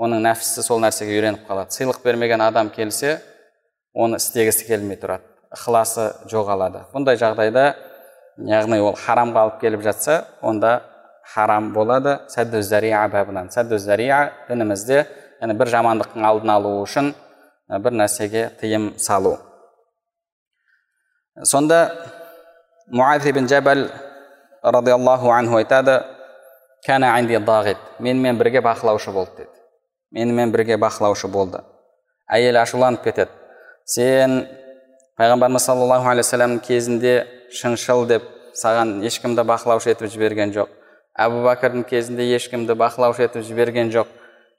[0.00, 1.74] оның нәпсісі сол нәрсеге үйреніп қалады.
[1.76, 3.18] Сыйлық бермеген адам келсе
[3.94, 5.26] оны істегісі келмей тұрады.
[5.52, 6.86] Ықыласы жоғалады.
[6.94, 7.66] Бұндай жағдайда
[8.48, 10.80] яғни ол харамға алып келіп жатса онда
[11.34, 12.20] харам болады.
[12.32, 12.62] Сәдду
[13.12, 13.50] бабынан.
[13.52, 13.78] Сәдду
[14.48, 15.04] дінімізде
[15.42, 17.12] яғни бір жамандықтың алдын алу үшін
[17.78, 19.36] бір нәрсеге тыйым салу
[21.44, 21.78] сонда
[22.86, 23.86] муаз ибн жабал
[24.62, 26.02] радиаллаху анху айтады
[26.86, 29.50] менімен бірге бақылаушы болды деді
[30.10, 31.62] менімен бірге бақылаушы болды
[32.28, 33.30] әйелі ашуланып кетеді
[33.84, 34.46] сен
[35.18, 37.14] пайғамбарымыз саллаллаху алейхи вассаламның кезінде
[37.52, 40.72] шыншыл деп саған ешкімді бақылаушы етіп жіберген жоқ
[41.18, 44.08] әбу бәкірдің кезінде ешкімді бақылаушы етіп жіберген жоқ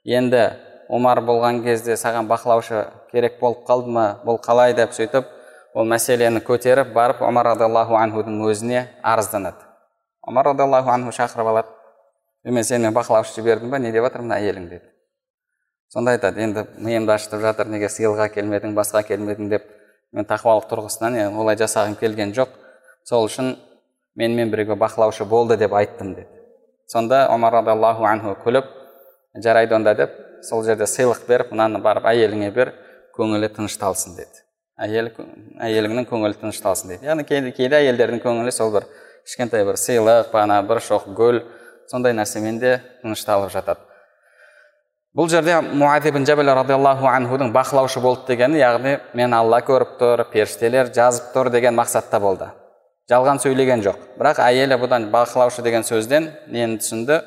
[0.04, 0.44] енді
[0.88, 4.04] омар болған кезде саған бақылаушы керек болып қалды ма?
[4.24, 5.28] Бұл қалай деп сөйтіп
[5.74, 9.64] ол мәселені көтеріп барып омар радиаллаху анхудың өзіне арызданады.
[10.22, 11.68] Омар радиаллаху анху шақырып алады.
[12.44, 13.78] Мен сенімен бақылаушы жібердім ба?
[13.78, 14.90] Не деп жатыр мына әйелің деді.
[15.88, 19.48] Сонда айтады енді миымды ашытып жатыр неге сыйлыққа келмедің басқа келмедің?
[19.48, 19.64] деп.
[20.12, 22.48] Мен тақуалық тұрғысынан енді олай жасағым келген жоқ.
[23.04, 23.56] Сол үшін
[24.14, 26.28] менімен бірге бақылаушы болды деп айттым деді.
[26.86, 28.68] Сонда омар радиаллаху анху күліп
[29.34, 32.72] жарайды онда деп сол жерде сыйлық беріп мынаны барып әйеліңе бер
[33.16, 34.42] көңілі тынышталсын деді.
[34.74, 35.10] Әйел
[35.62, 38.88] әйеліңнің көңілі тынышталсын дейді яғни кейде, кейде әйелдердің көңілі сол бір
[39.24, 41.42] кішкентай бір сыйлық бағана бір шоқ гүл
[41.90, 43.80] сондай нәрсемен де тынышталып жатады.
[45.14, 50.24] Бұл жерде муаз ибн жабал радиаллаху анхудың бақылаушы болды дегені яғни мен алла көріп тұр
[50.32, 52.48] періштелер жазып тұр деген мақсатта болды.
[53.10, 54.00] Жалған сөйлеген жоқ.
[54.18, 57.20] Бірақ әйелі бұдан бақылаушы деген сөзден нені түсінді?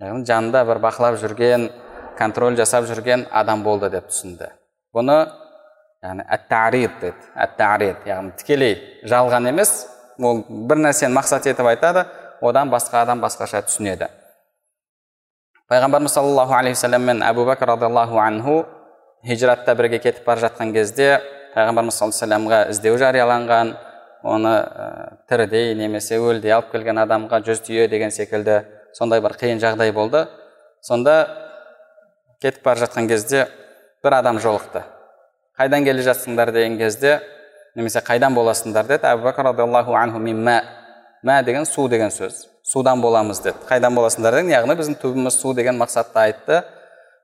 [0.00, 1.68] Яғни жанында бір бақылап жүрген
[2.22, 4.52] контроль жасап жүрген адам болды деп түсінді
[4.94, 5.18] бұны
[6.02, 8.74] яғни әттарид деді әттарид яғни тікелей
[9.10, 9.74] жалған емес
[10.22, 12.06] ол бір нәрсені мақсат етіп айтады
[12.42, 14.08] одан басқа адам басқаша түсінеді
[15.70, 18.56] пайғамбарымыз саллаллаху алейхи вассалам мен әбу бәкір радиаллаху анху
[19.26, 21.20] хижратта бірге кетіп бара жатқан кезде
[21.54, 23.74] пайғамбарымыз саллаллаху алейхи вассаламға іздеу жарияланған
[24.22, 28.62] оны ә, тірідей немесе өлдей алып келген адамға жүз түйе деген секілді
[28.94, 30.26] сондай бір қиын жағдай болды
[30.82, 31.16] сонда
[32.42, 33.46] кетіп бара жатқан кезде
[34.04, 34.82] бір адам жолықты.
[35.58, 36.50] Қайдан келе жатсыңдар?
[36.52, 37.20] деген кезде
[37.76, 38.86] немесе қайдан боласыңдар?
[38.86, 40.60] деді әбу бәкір радиаллаху анху мә
[41.24, 42.48] мә деген су деген сөз.
[42.64, 43.56] Судан боламыз деді.
[43.68, 44.34] Қайдан боласыңдар?
[44.34, 46.62] деген яғни біздің түбіміз су деген мақсатта айтты.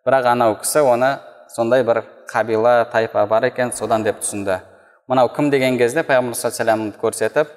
[0.07, 1.19] Бірақ анау кісі оны
[1.55, 4.61] сондай бір қабила тайпа бар екен содан деп түсінді.
[5.09, 5.51] Мынау кім?
[5.51, 7.49] деген кезде пайғамбар саллаллаху көрсетіп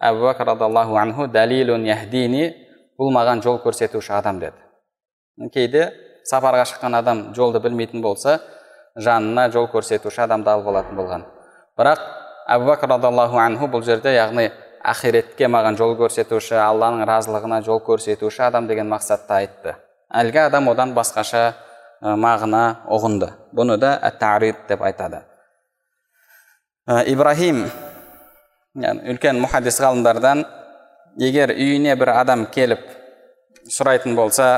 [0.00, 2.54] әбу бәкір радиаллаху анху дәлилун яхдини
[2.98, 4.56] бұл маған жол көрсетуші адам деді.
[5.52, 5.92] Кейде
[6.30, 8.38] сапарға шыққан адам жолды білмейтін болса
[8.96, 11.24] жанына жол көрсетуші адамды алып алатын болған.
[11.78, 12.02] Бірақ
[12.50, 14.50] әбу бәкір радиаллаху анху бұл жерде яғни
[14.82, 19.74] ақиретке маған жол көрсетуші алланың разылығына жол көрсетуші адам деген мақсатта айтты.
[20.10, 21.52] Әлгі адам одан басқаша
[22.00, 23.30] мағына ұғынды.
[23.54, 25.22] Бұны да әттарид деп айтады.
[27.06, 27.66] Ибрахим
[28.74, 30.44] яғни үлкен мұхаддис ғалымдардан
[31.20, 32.82] егер үйіне бір адам келіп
[33.70, 34.48] сұрайтын болса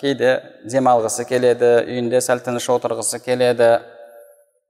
[0.00, 0.32] кейде
[0.64, 3.80] демалғысы келеді үйінде сәл тыныш отырғысы келеді.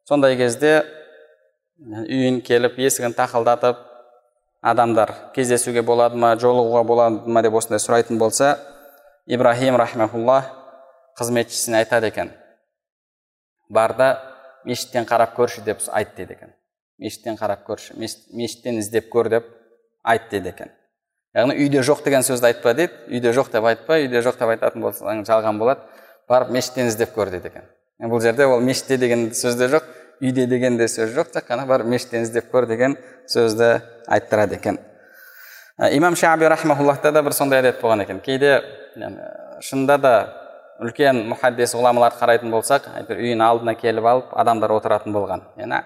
[0.08, 0.82] Сондай кезде
[1.80, 3.82] үйін келіп есігін тақылдатып
[4.62, 8.56] адамдар кездесуге болады ма жолығуға болады ма деп осындай сұрайтын болса
[9.26, 10.40] ибрахим рахмаулла
[11.18, 12.32] қызметшісіне айтады екен.
[13.68, 14.08] Бар да
[14.64, 16.56] мешіттен қарап көрші деп айт дейді екен.
[16.98, 19.52] Мешіттен қарап көрші мешіттен іздеп көр деп
[20.02, 20.75] айт дейді екен.
[21.36, 24.84] Яғни үйде жоқ деген сөзді айтпа дейді үйде жоқ деп айтпа үйде жоқ деп айтатын
[24.84, 25.84] болсаң жалған болады
[26.28, 27.66] барып мешіттен іздеп көр дейді екен.
[28.00, 29.84] Бұл жерде ол мешітте деген сөз де жоқ
[30.22, 32.96] үйде деген де сөз жоқ тек қана барып мешіттен іздеп көр деген
[33.28, 34.78] сөзді айттырады екен.
[35.92, 38.20] Имам шаби рахмауллахта да бір сондай әдет болған екен.
[38.24, 38.62] Кейде
[39.60, 40.14] шынында да
[40.80, 45.44] үлкен мұхаддис ғұламаларды қарайтын болсақ әйтеуір үйінің алдына келіп алып адамдар отыратын болған.
[45.60, 45.82] Яғни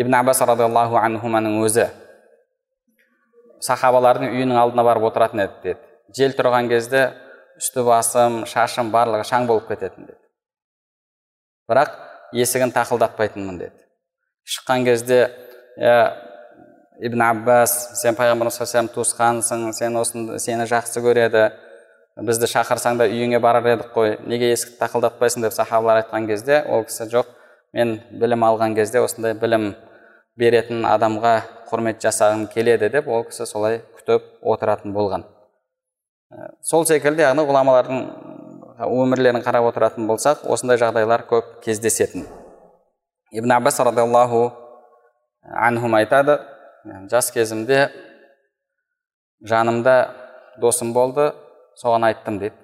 [0.00, 1.88] ибн аббас радиаллаху анхуманың өзі
[3.64, 5.80] сахабалардың үйінің алдына барып отыратын еді деді.
[6.16, 7.02] Жел тұрған кезде
[7.58, 10.20] үсті басым шашым барлығы шаң болып кететін деді.
[11.68, 11.94] Бірақ
[12.32, 13.76] есігін тақылдатпайтынмын деді.
[14.48, 15.20] Шыққан кезде
[15.76, 15.98] иә
[17.04, 21.48] ибн аббас сен пайғамбарымыз саллаллаху туысқансың сен осыны сені жақсы көреді
[22.26, 25.44] бізді шақырсаң да үйіңе барар едік қой неге есікті тақылдатпайсың?
[25.46, 27.30] деп сахабалар айтқан кезде ол кісі жоқ
[27.72, 29.74] мен білім алған кезде осындай білім
[30.38, 31.34] беретін адамға
[31.68, 35.24] құрмет жасағым келеді деп ол кісі солай күтіп отыратын болған.
[36.62, 38.04] Сол секілді яғни ғұламалардың
[38.86, 42.26] өмірлерін қарап отыратын болсақ осындай жағдайлар көп кездесетін.
[43.32, 44.52] Ибн аббас радиаллаху
[45.42, 46.38] анхум айтады
[47.10, 47.88] жас кезімде
[49.42, 49.96] жанымда
[50.60, 51.32] досым болды
[51.82, 52.56] соған айттым дейді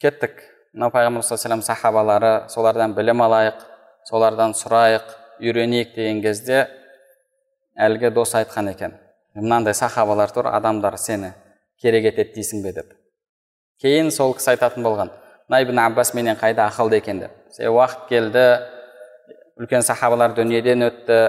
[0.00, 0.40] кеттік.
[0.72, 3.66] Мынау пайғамбар саллаллаху сахабалары солардан білім алайық.
[4.08, 6.66] Солардан сұрайық үйренейік деген кезде
[7.76, 8.96] әлгі дос айтқан екен.
[9.34, 11.32] Мынандай сахабалар тұр адамдар сені
[11.80, 12.72] керек етеді дейсің бе?
[12.72, 12.92] деп.
[13.80, 15.12] Кейін сол кісі айтатын болған
[15.48, 17.20] мына ибн аббас менен қайда ақылды екен?
[17.20, 17.30] деп.
[17.50, 18.44] Себебі уақыт келді
[19.60, 21.20] үлкен сахабалар дүниеден өтті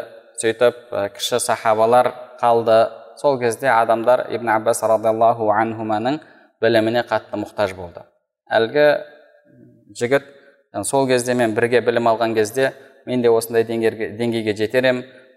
[0.41, 2.11] сөйтіп кіші сахабалар
[2.41, 2.89] қалды.
[3.17, 6.19] Сол кезде адамдар ибн аббас радиаллаху анхуманың
[6.61, 8.01] біліміне қатты мұқтаж болды.
[8.49, 8.85] Әлгі
[9.97, 10.25] жігіт
[10.83, 12.71] сол кезде мен бірге білім алған кезде
[13.05, 14.87] мен де осындай деңгейге жетер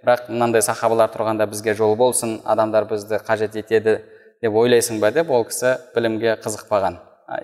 [0.04, 3.98] бірақ мынандай сахабалар тұрғанда бізге жол болсын адамдар бізді қажет етеді
[4.42, 6.98] деп ойлайсың ба деп ол кісі білімге қызықпаған.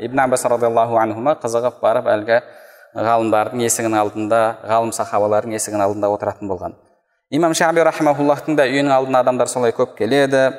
[0.05, 2.41] Ибн аббас радиаллаху анхума қызығып барып әлгі
[2.95, 6.75] ғалымдардың есігінің алдында ғалым сахабалардың есігінің алдында отыратын болған.
[7.31, 10.51] Имам шаби рахимахуллахтың да үйінің алдына адамдар солай көп келеді.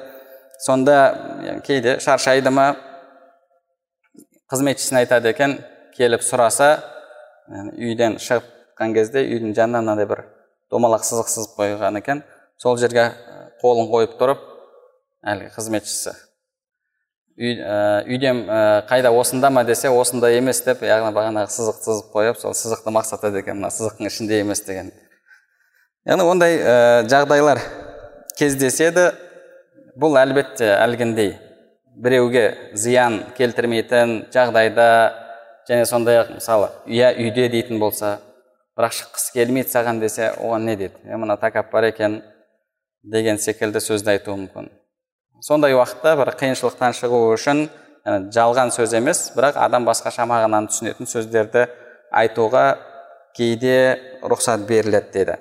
[0.66, 2.76] Сонда кейде шаршайды ма?
[4.52, 5.60] Қызметшісіне айтады екен
[5.98, 6.80] келіп сұраса
[7.52, 8.50] үйден шығып
[8.96, 10.26] кезде үйдің жанына мынандай бір
[10.72, 12.24] домалақ сызық сызып қойған екен.
[12.58, 13.12] Сол жерге
[13.62, 14.44] қолын қойып тұрып
[15.28, 16.16] әлгі қызметшісі
[17.42, 19.64] үй, ә, үйден ә, қайда осында ма?
[19.66, 24.10] десе осында емес деп яғни бағанағы сызық сызып қойып сол сызықты мақсат екен мына сызықтың
[24.10, 24.92] ішінде емес деген.
[26.06, 26.76] Яғни ондай ә,
[27.10, 27.62] жағдайлар
[28.38, 29.12] кездеседі.
[30.00, 31.34] Бұл әлбетте әлгіндей
[32.00, 34.88] біреуге зиян келтірмейтін жағдайда
[35.72, 38.18] және сондай ақ мысалы иә үйде дейтін болса
[38.76, 42.20] бірақ шыққысы келмейді саған десе оған не дейді е мына тәкаппар екен
[43.04, 44.68] деген секілді сөзді айтуы мүмкін.
[45.42, 47.64] Сондай уақытта бір қиыншылықтан шығу үшін
[48.36, 51.66] жалған сөз емес бірақ адам басқаша мағынаны түсінетін сөздерді
[52.12, 52.66] айтуға
[53.38, 55.38] кейде рұқсат беріледі деді.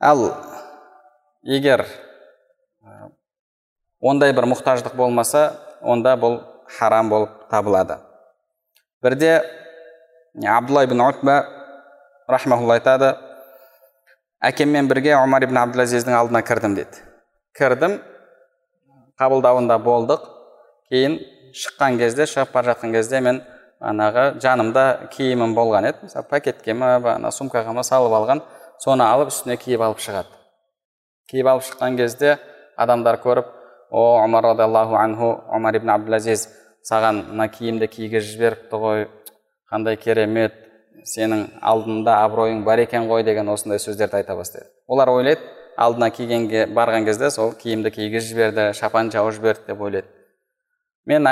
[0.00, 0.32] Ал
[1.46, 1.86] егер
[4.00, 8.02] ондай бір мұқтаждық болмаса онда бұл харам болып табылады.
[9.02, 9.42] Бірде
[10.46, 11.34] абдулла ибн утба
[12.28, 13.16] рахмаулла айтады
[14.42, 17.02] әкеммен бірге омар ибн абдулазиздің алдына кірдім дейді
[17.58, 17.98] кірдім
[19.18, 20.28] қабылдауында болдық
[20.90, 21.18] кейін
[21.58, 23.42] шыққан кезде шығып бара жатқан кезде мен
[23.82, 24.86] анағы жанымда
[25.16, 28.44] киімім болған еді мысалы пакетке ма ана сумкаға ма салып алған
[28.84, 30.38] соны алып үстіне киіп алып шығады
[31.30, 32.36] киіп алып шыққан кезде
[32.76, 33.50] адамдар көріп
[33.90, 35.90] о омар радиаллаху анху омар ибн
[36.88, 39.06] саған мына киімді кигізіп жіберіпті ғой.
[39.72, 40.54] Қандай керемет
[41.08, 44.66] сенің алдында абыройың бар екен ғой деген осындай сөздерді айта бастайды.
[44.86, 45.40] Олар ойлайды
[45.76, 50.08] алдына кигенге барған кезде сол киімді кигізіп жіберді шапан жауып жіберді деп ойлайды.
[51.06, 51.26] Мен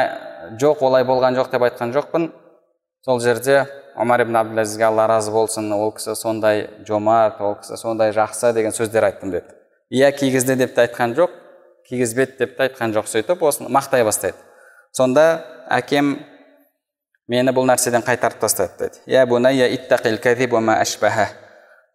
[0.61, 2.30] жоқ олай болған жоқ деп айтқан жоқпын.
[3.05, 8.12] Сол жерде омар ибн абдулазизге алла разы болсын ол кісі сондай жомарт ол кісі сондай
[8.16, 9.57] жақсы деген сөздер айттым деді
[9.90, 11.34] иә кигізді деп те айтқан жоқ
[11.88, 14.38] кигізбеді деп те айтқан жоқ сөйтіп осыны мақтай бастайды.
[14.97, 16.16] Сонда әкем
[17.30, 19.01] мені бұл нәрседен қайтарып тастады деді.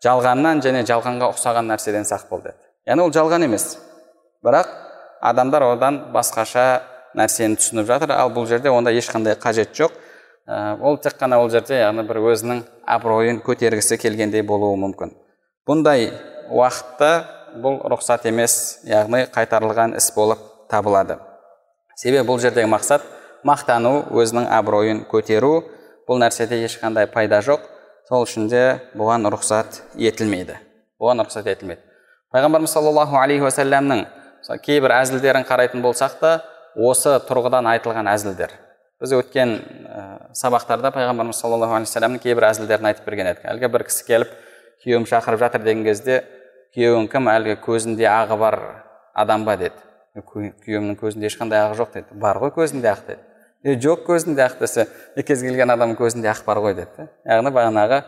[0.03, 2.59] Жалғаннан және жалғанға ұқсаған нәрседен сақ бол деді.
[2.87, 3.77] Яғни ол жалған емес.
[4.45, 4.69] Бірақ
[5.25, 6.83] адамдар одан басқаша
[7.17, 8.13] нәрсені түсініп жатыр.
[8.15, 9.95] Ал бұл жерде онда ешқандай қажет жоқ.
[10.45, 15.15] Ә, ол тек қана ол жерде яғни бір өзінің абыройын көтергісі келгендей болуы мүмкін.
[15.65, 16.11] Бұндай
[16.53, 17.11] уақытта
[17.63, 21.17] бұл рұқсат емес яғни қайтарылған іс болып табылады.
[21.95, 23.05] Себебі бұл жердегі мақсат
[23.45, 25.63] мақтану өзінің абыройын көтеру.
[26.05, 27.63] Бұл нәрседе ешқандай пайда жоқ.
[28.09, 28.63] Сол үшін де
[28.97, 30.59] бұған рұқсат етілмейді.
[31.01, 31.81] Бұған рұқсат етілмейді.
[32.35, 34.05] Пайғамбарымыз саллаллаху алейхи уассаламның
[34.65, 36.33] кейбір әзілдерін қарайтын болсақ та
[36.75, 38.51] осы тұрғыдан айтылған әзілдер.
[39.01, 40.03] Біз өткен ә,
[40.37, 43.47] сабақтарда пайғамбарымыз саллаллаху алейхи вассаламның кейбір әзілдерін айтып берген едік.
[43.49, 44.35] Әлгі бір кісі келіп
[44.83, 46.21] күйеуім шақырып жатыр деген кезде
[46.75, 47.31] күйеуің кім?
[47.31, 48.59] әлгі көзінде ағы бар
[49.15, 49.79] адам ба деді.
[50.21, 53.21] Күйеуімнің көзінде ешқандай ағы жоқ деді бар ғой көзінде ақ деді
[53.63, 54.87] е жоқ көзінде ақ десе
[55.27, 58.03] кез келген адамның көзінде ақ бар ғой деді яғни бағанағы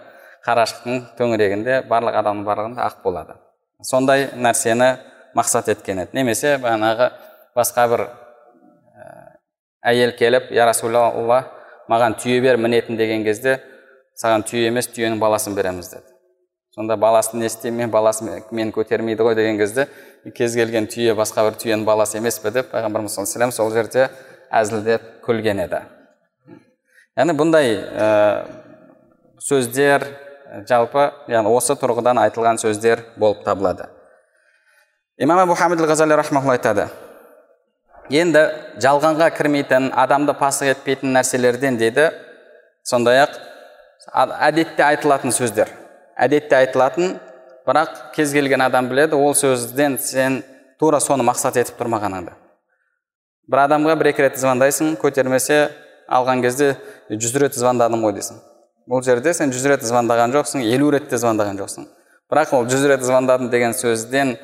[0.47, 3.35] қарашықтың төңірегінде барлық адамның барлығында ақ болады.
[3.83, 4.93] Сондай нәрсені
[5.35, 6.15] мақсат еткен еді.
[6.15, 7.09] Немесе бағанағы
[7.57, 8.03] басқа бір
[9.83, 11.43] әйел келіп я расулалла
[11.91, 13.57] маған түйе бер мінетін деген кезде
[14.21, 16.07] саған түйе емес түйенің баласын береміз деді.
[16.77, 19.87] Сонда баласын не істеймін мен баласы мені көтермейді ғой деген кезде
[20.37, 24.11] кез келген түйе басқа бір түйенің баласы емес пе деп пайғамбарымыз саллаллаху сол жерде
[24.53, 25.79] әзілдеп күлген еді.
[27.17, 28.11] Яғни бұндай ә,
[29.41, 30.05] сөздер
[30.69, 33.89] жалпы яғни осы тұрғыдан айтылған сөздер болып табылады.
[35.17, 36.91] Имам абу хамид ғазали айтады
[38.13, 38.45] енді
[38.79, 42.11] жалғанға кірмейтін адамды пасық етпейтін нәрселерден дейді
[42.85, 43.35] сондай ақ
[44.47, 45.73] әдетте айтылатын сөздер
[46.17, 47.17] әдетте айтылатын
[47.67, 50.41] бірақ кез келген адам біледі ол сөзден сен
[50.79, 52.33] тура соны мақсат етіп тұрмағаныңды.
[53.47, 55.69] Бір адамға бір екі рет звондайсың көтермесе
[56.09, 56.75] алған кезде
[57.09, 58.41] жүз рет звондадым ғой дейсің.
[58.87, 61.87] Бұл жерде сен жүз рет звондаған жоқсың елу рет те звондаған жоқсың.
[62.31, 64.35] Бірақ ол жүз рет звондадым деген сөзден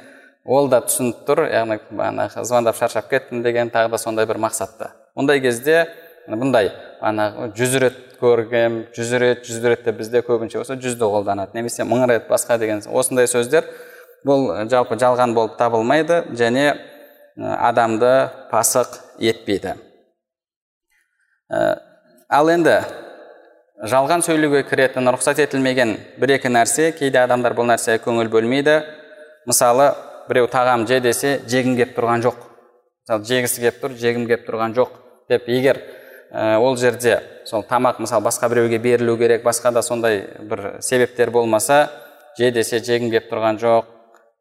[0.46, 4.92] ол да түсініп тұр яғни бағанағы звондап шаршап кеттім деген тағы да сондай бір мақсатта.
[5.16, 5.86] Ондай кезде
[6.28, 6.72] бұндай
[7.02, 11.84] бағанағы жүз рет көргем жүз рет жүз рет деп бізде көбінше болса жүзді қолданады немесе
[11.84, 13.68] мың рет басқа деген осындай сөздер
[14.26, 16.72] бұл жалпы жалған болып табылмайды және
[17.38, 19.76] адамды пасық етпейді.
[22.30, 22.78] Ал енді
[23.84, 28.80] жалған сөйлеуге кіретін рұқсат етілмеген бір екі нәрсе кейде адамдар бұл нәрсеге көңіл бөлмейді.
[29.50, 29.92] Мысалы
[30.30, 32.38] біреу тағам же десе жегім келіп тұрған жоқ.
[33.04, 34.96] Мысалы жегісі келіп тұр жегім келіп тұрған жоқ
[35.30, 35.82] деп егер
[36.34, 41.32] ә, ол жерде сол тамақ мысалы басқа біреуге берілу керек басқа да сондай бір себептер
[41.32, 41.90] болмаса
[42.38, 43.86] же десе жегім келіп тұрған жоқ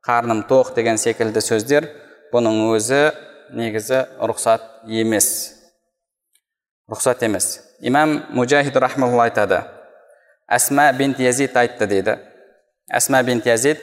[0.07, 1.91] қарным тоқ деген секілді сөздер
[2.33, 3.13] бұның өзі
[3.53, 5.29] негізі рұқсат емес.
[6.91, 7.61] Рұқсат емес.
[7.81, 9.63] Имам мужахид рахмалла айтады
[10.49, 12.17] әсма бинт язид айтты дейді.
[12.93, 13.81] Әсма бинт язид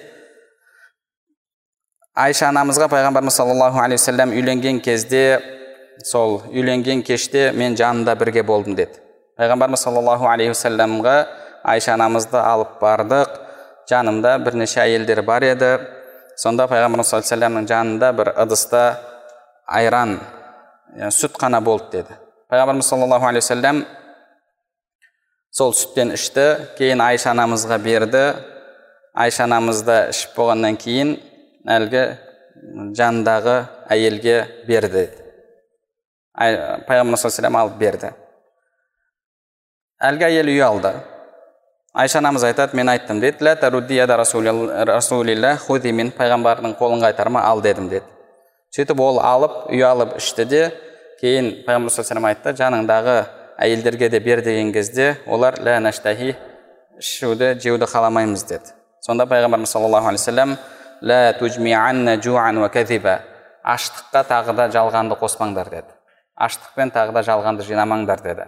[2.14, 5.40] айша анамызға пайғамбарымыз саллаллаху алейхи уассалам үйленген кезде
[6.04, 9.00] сол үйленген кеште мен жанында бірге болдым деді.
[9.40, 11.16] Пайғамбарымыз саллаллаху алейхи уассаламға
[11.64, 13.38] айша анамызды алып бардық.
[13.90, 15.78] Жанымда бірнеше әйелдер бар еді.
[16.38, 18.84] Сонда пайғамбарымыз саллаллаху алейхи жанында бір ыдыста
[19.68, 20.20] айран
[21.16, 22.20] сүт қана болды деді.
[22.52, 23.84] Пайғамбарымыз саллаллаху алейхи уассалам
[25.52, 26.48] сол сүттен ішті
[26.78, 28.26] кейін айша анамызға берді.
[29.14, 31.16] Айша анамыз ішіп болғаннан кейін
[31.68, 32.04] әлгі
[32.96, 33.56] жанындағы
[33.90, 35.10] әйелге берді.
[36.40, 38.12] Пайғамбар саллаллаху алып берді.
[40.00, 40.94] Әлгі әйел ұялды
[41.94, 43.44] айша анамыз айтады мен айттым деді.
[45.92, 48.06] Мен пайғамбардың қолын қайтарма ал дедім деді.
[48.72, 50.62] Сөйтіп ол алып ұялып ішті де
[51.20, 53.18] кейін пайғамбар саллаллаху айтты жаныңдағы
[53.60, 56.36] әйелдерге де бер деген кезде олар лә наштахи
[57.00, 58.72] ішуді жеуді қаламаймыз деді.
[59.02, 60.58] Сонда пайғамбарымыз саллаллаху алейхи вассалам
[63.70, 65.99] аштыққа тағы да жалғанды қоспаңдар деді.
[66.40, 68.48] Аштықпен тағы да жалғанды жинамаңдар деді.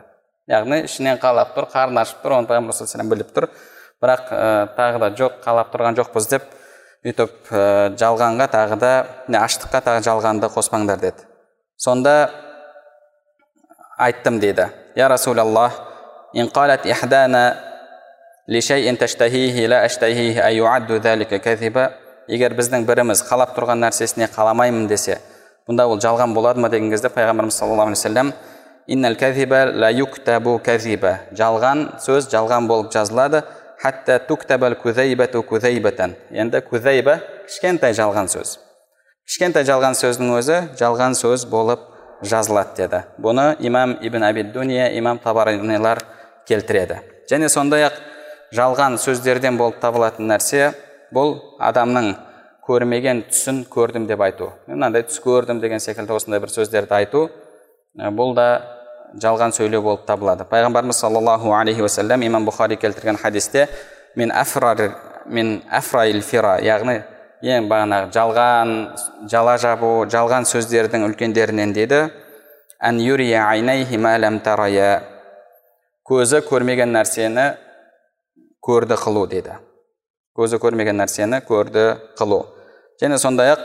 [0.49, 3.47] Яғни ішінен қалап тұр қарны ашып тұр оны пайғамбар саллаллаху біліп тұр.
[4.01, 6.47] Бірақ ә, тағы да жоқ қалап тұрған жоқпыз деп
[7.05, 7.63] өйтіп ә,
[7.99, 8.91] жалғанға тағы да
[9.43, 11.27] аштыққа тағы жалғанды қоспаңдар деді.
[11.77, 12.31] Сонда
[13.97, 14.71] айттым дейді.
[14.95, 15.77] Я расулаллах
[22.31, 25.19] егер біздің біріміз қалап тұрған нәрсесіне қаламаймын десе
[25.71, 28.33] бұнда ол жалған болады ма деген кезде пайғамбарымыз саллаллаху алейхи вассалам
[31.31, 33.43] жалған сөз жалған болып жазылады.
[36.31, 38.59] Енді кузайба кішкентай жалған сөз.
[39.25, 41.79] Кішкентай жалған сөздің өзі жалған сөз болып
[42.21, 43.03] жазылады деді.
[43.17, 46.03] Бұны имам ибн абид дуния имам табаринилар
[46.47, 46.99] келтіреді.
[47.31, 47.97] Және сондай ақ
[48.53, 50.73] жалған сөздерден болып табылатын нәрсе
[51.13, 52.15] бұл адамның
[52.71, 54.51] көрмеген түсін көрдім деп айту.
[54.67, 57.25] Мынандай түс көрдім деген секілді осындай бір сөздерді айту
[58.15, 58.47] бұл да
[59.19, 60.45] жалған сөйлеу болып табылады.
[60.47, 63.67] Пайғамбарымыз саллаллаху алейхи уассалам имам бұхари келтірген хадисте
[64.15, 64.31] мен
[65.25, 65.61] мен
[66.21, 67.01] фира яғни
[67.41, 68.71] ең бағанағы жалған
[69.29, 72.07] жала жабу жалған сөздердің үлкендерінен дейді.
[76.11, 77.43] Көзі көрмеген нәрсені
[78.65, 79.53] көрді қылу дейді.
[80.35, 81.85] Көзі көрмеген нәрсені көрді
[82.17, 82.41] қылу
[83.02, 83.64] және сондай ақ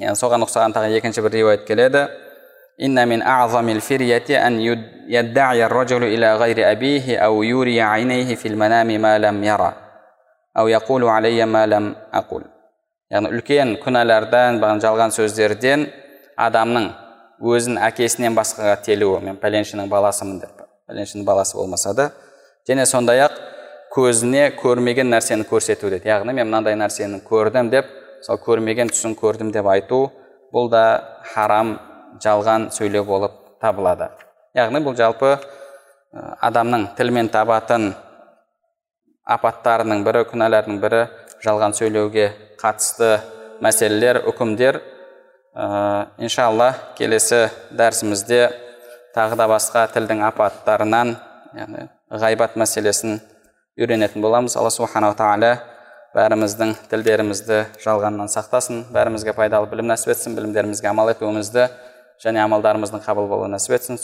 [0.00, 2.08] яғни соған ұқсаған тағы екінші бір риуаят келеді
[2.78, 4.60] إن من أعظم الفرية أن
[5.08, 9.72] يدعي الرجل إلى غير أبيه أو يوري عينيه في المنام ما لم يرى
[10.58, 12.44] أو يقول علي ما لم أقول
[13.08, 15.86] яғни үлкен күнәлардан жалған сөздерден
[16.36, 16.90] адамның
[17.40, 20.58] өзін әкесінен басқаға телуі мен пәленшенің баласымын деп
[20.90, 22.10] пәленшенің баласы болмаса да
[22.68, 23.38] және сондай ақ
[23.96, 27.88] көзіне көрмеген нәрсені көрсету дейді яғни мен мынандай нәрсені көрдім деп
[28.23, 30.05] сол көрмеген түсін көрдім деп айту
[30.53, 30.85] бұл да
[31.33, 31.77] харам
[32.23, 34.09] жалған сөйлеу болып табылады.
[34.55, 35.35] Яғни бұл жалпы
[36.13, 37.93] адамның тілмен табатын
[39.25, 41.05] апаттарының бірі күнәлардың бірі
[41.43, 42.29] жалған сөйлеуге
[42.61, 43.17] қатысты
[43.63, 44.79] мәселелер үкімдер
[45.55, 45.65] ә,
[46.19, 48.45] иншалла келесі дәрісімізде
[49.15, 51.15] тағы да басқа тілдің апаттарынан
[51.57, 53.19] яғни ғайбат мәселесін
[53.77, 54.55] үйренетін боламыз.
[54.57, 55.55] Алла субханала тағала
[56.13, 61.67] бәріміздің тілдерімізді жалғаннан сақтасын бәрімізге пайдалы білім нәсіп етсін білімдерімізге амал етуімізді
[62.21, 63.97] және амалдарымыздың қабыл болуын нәсіп етсін.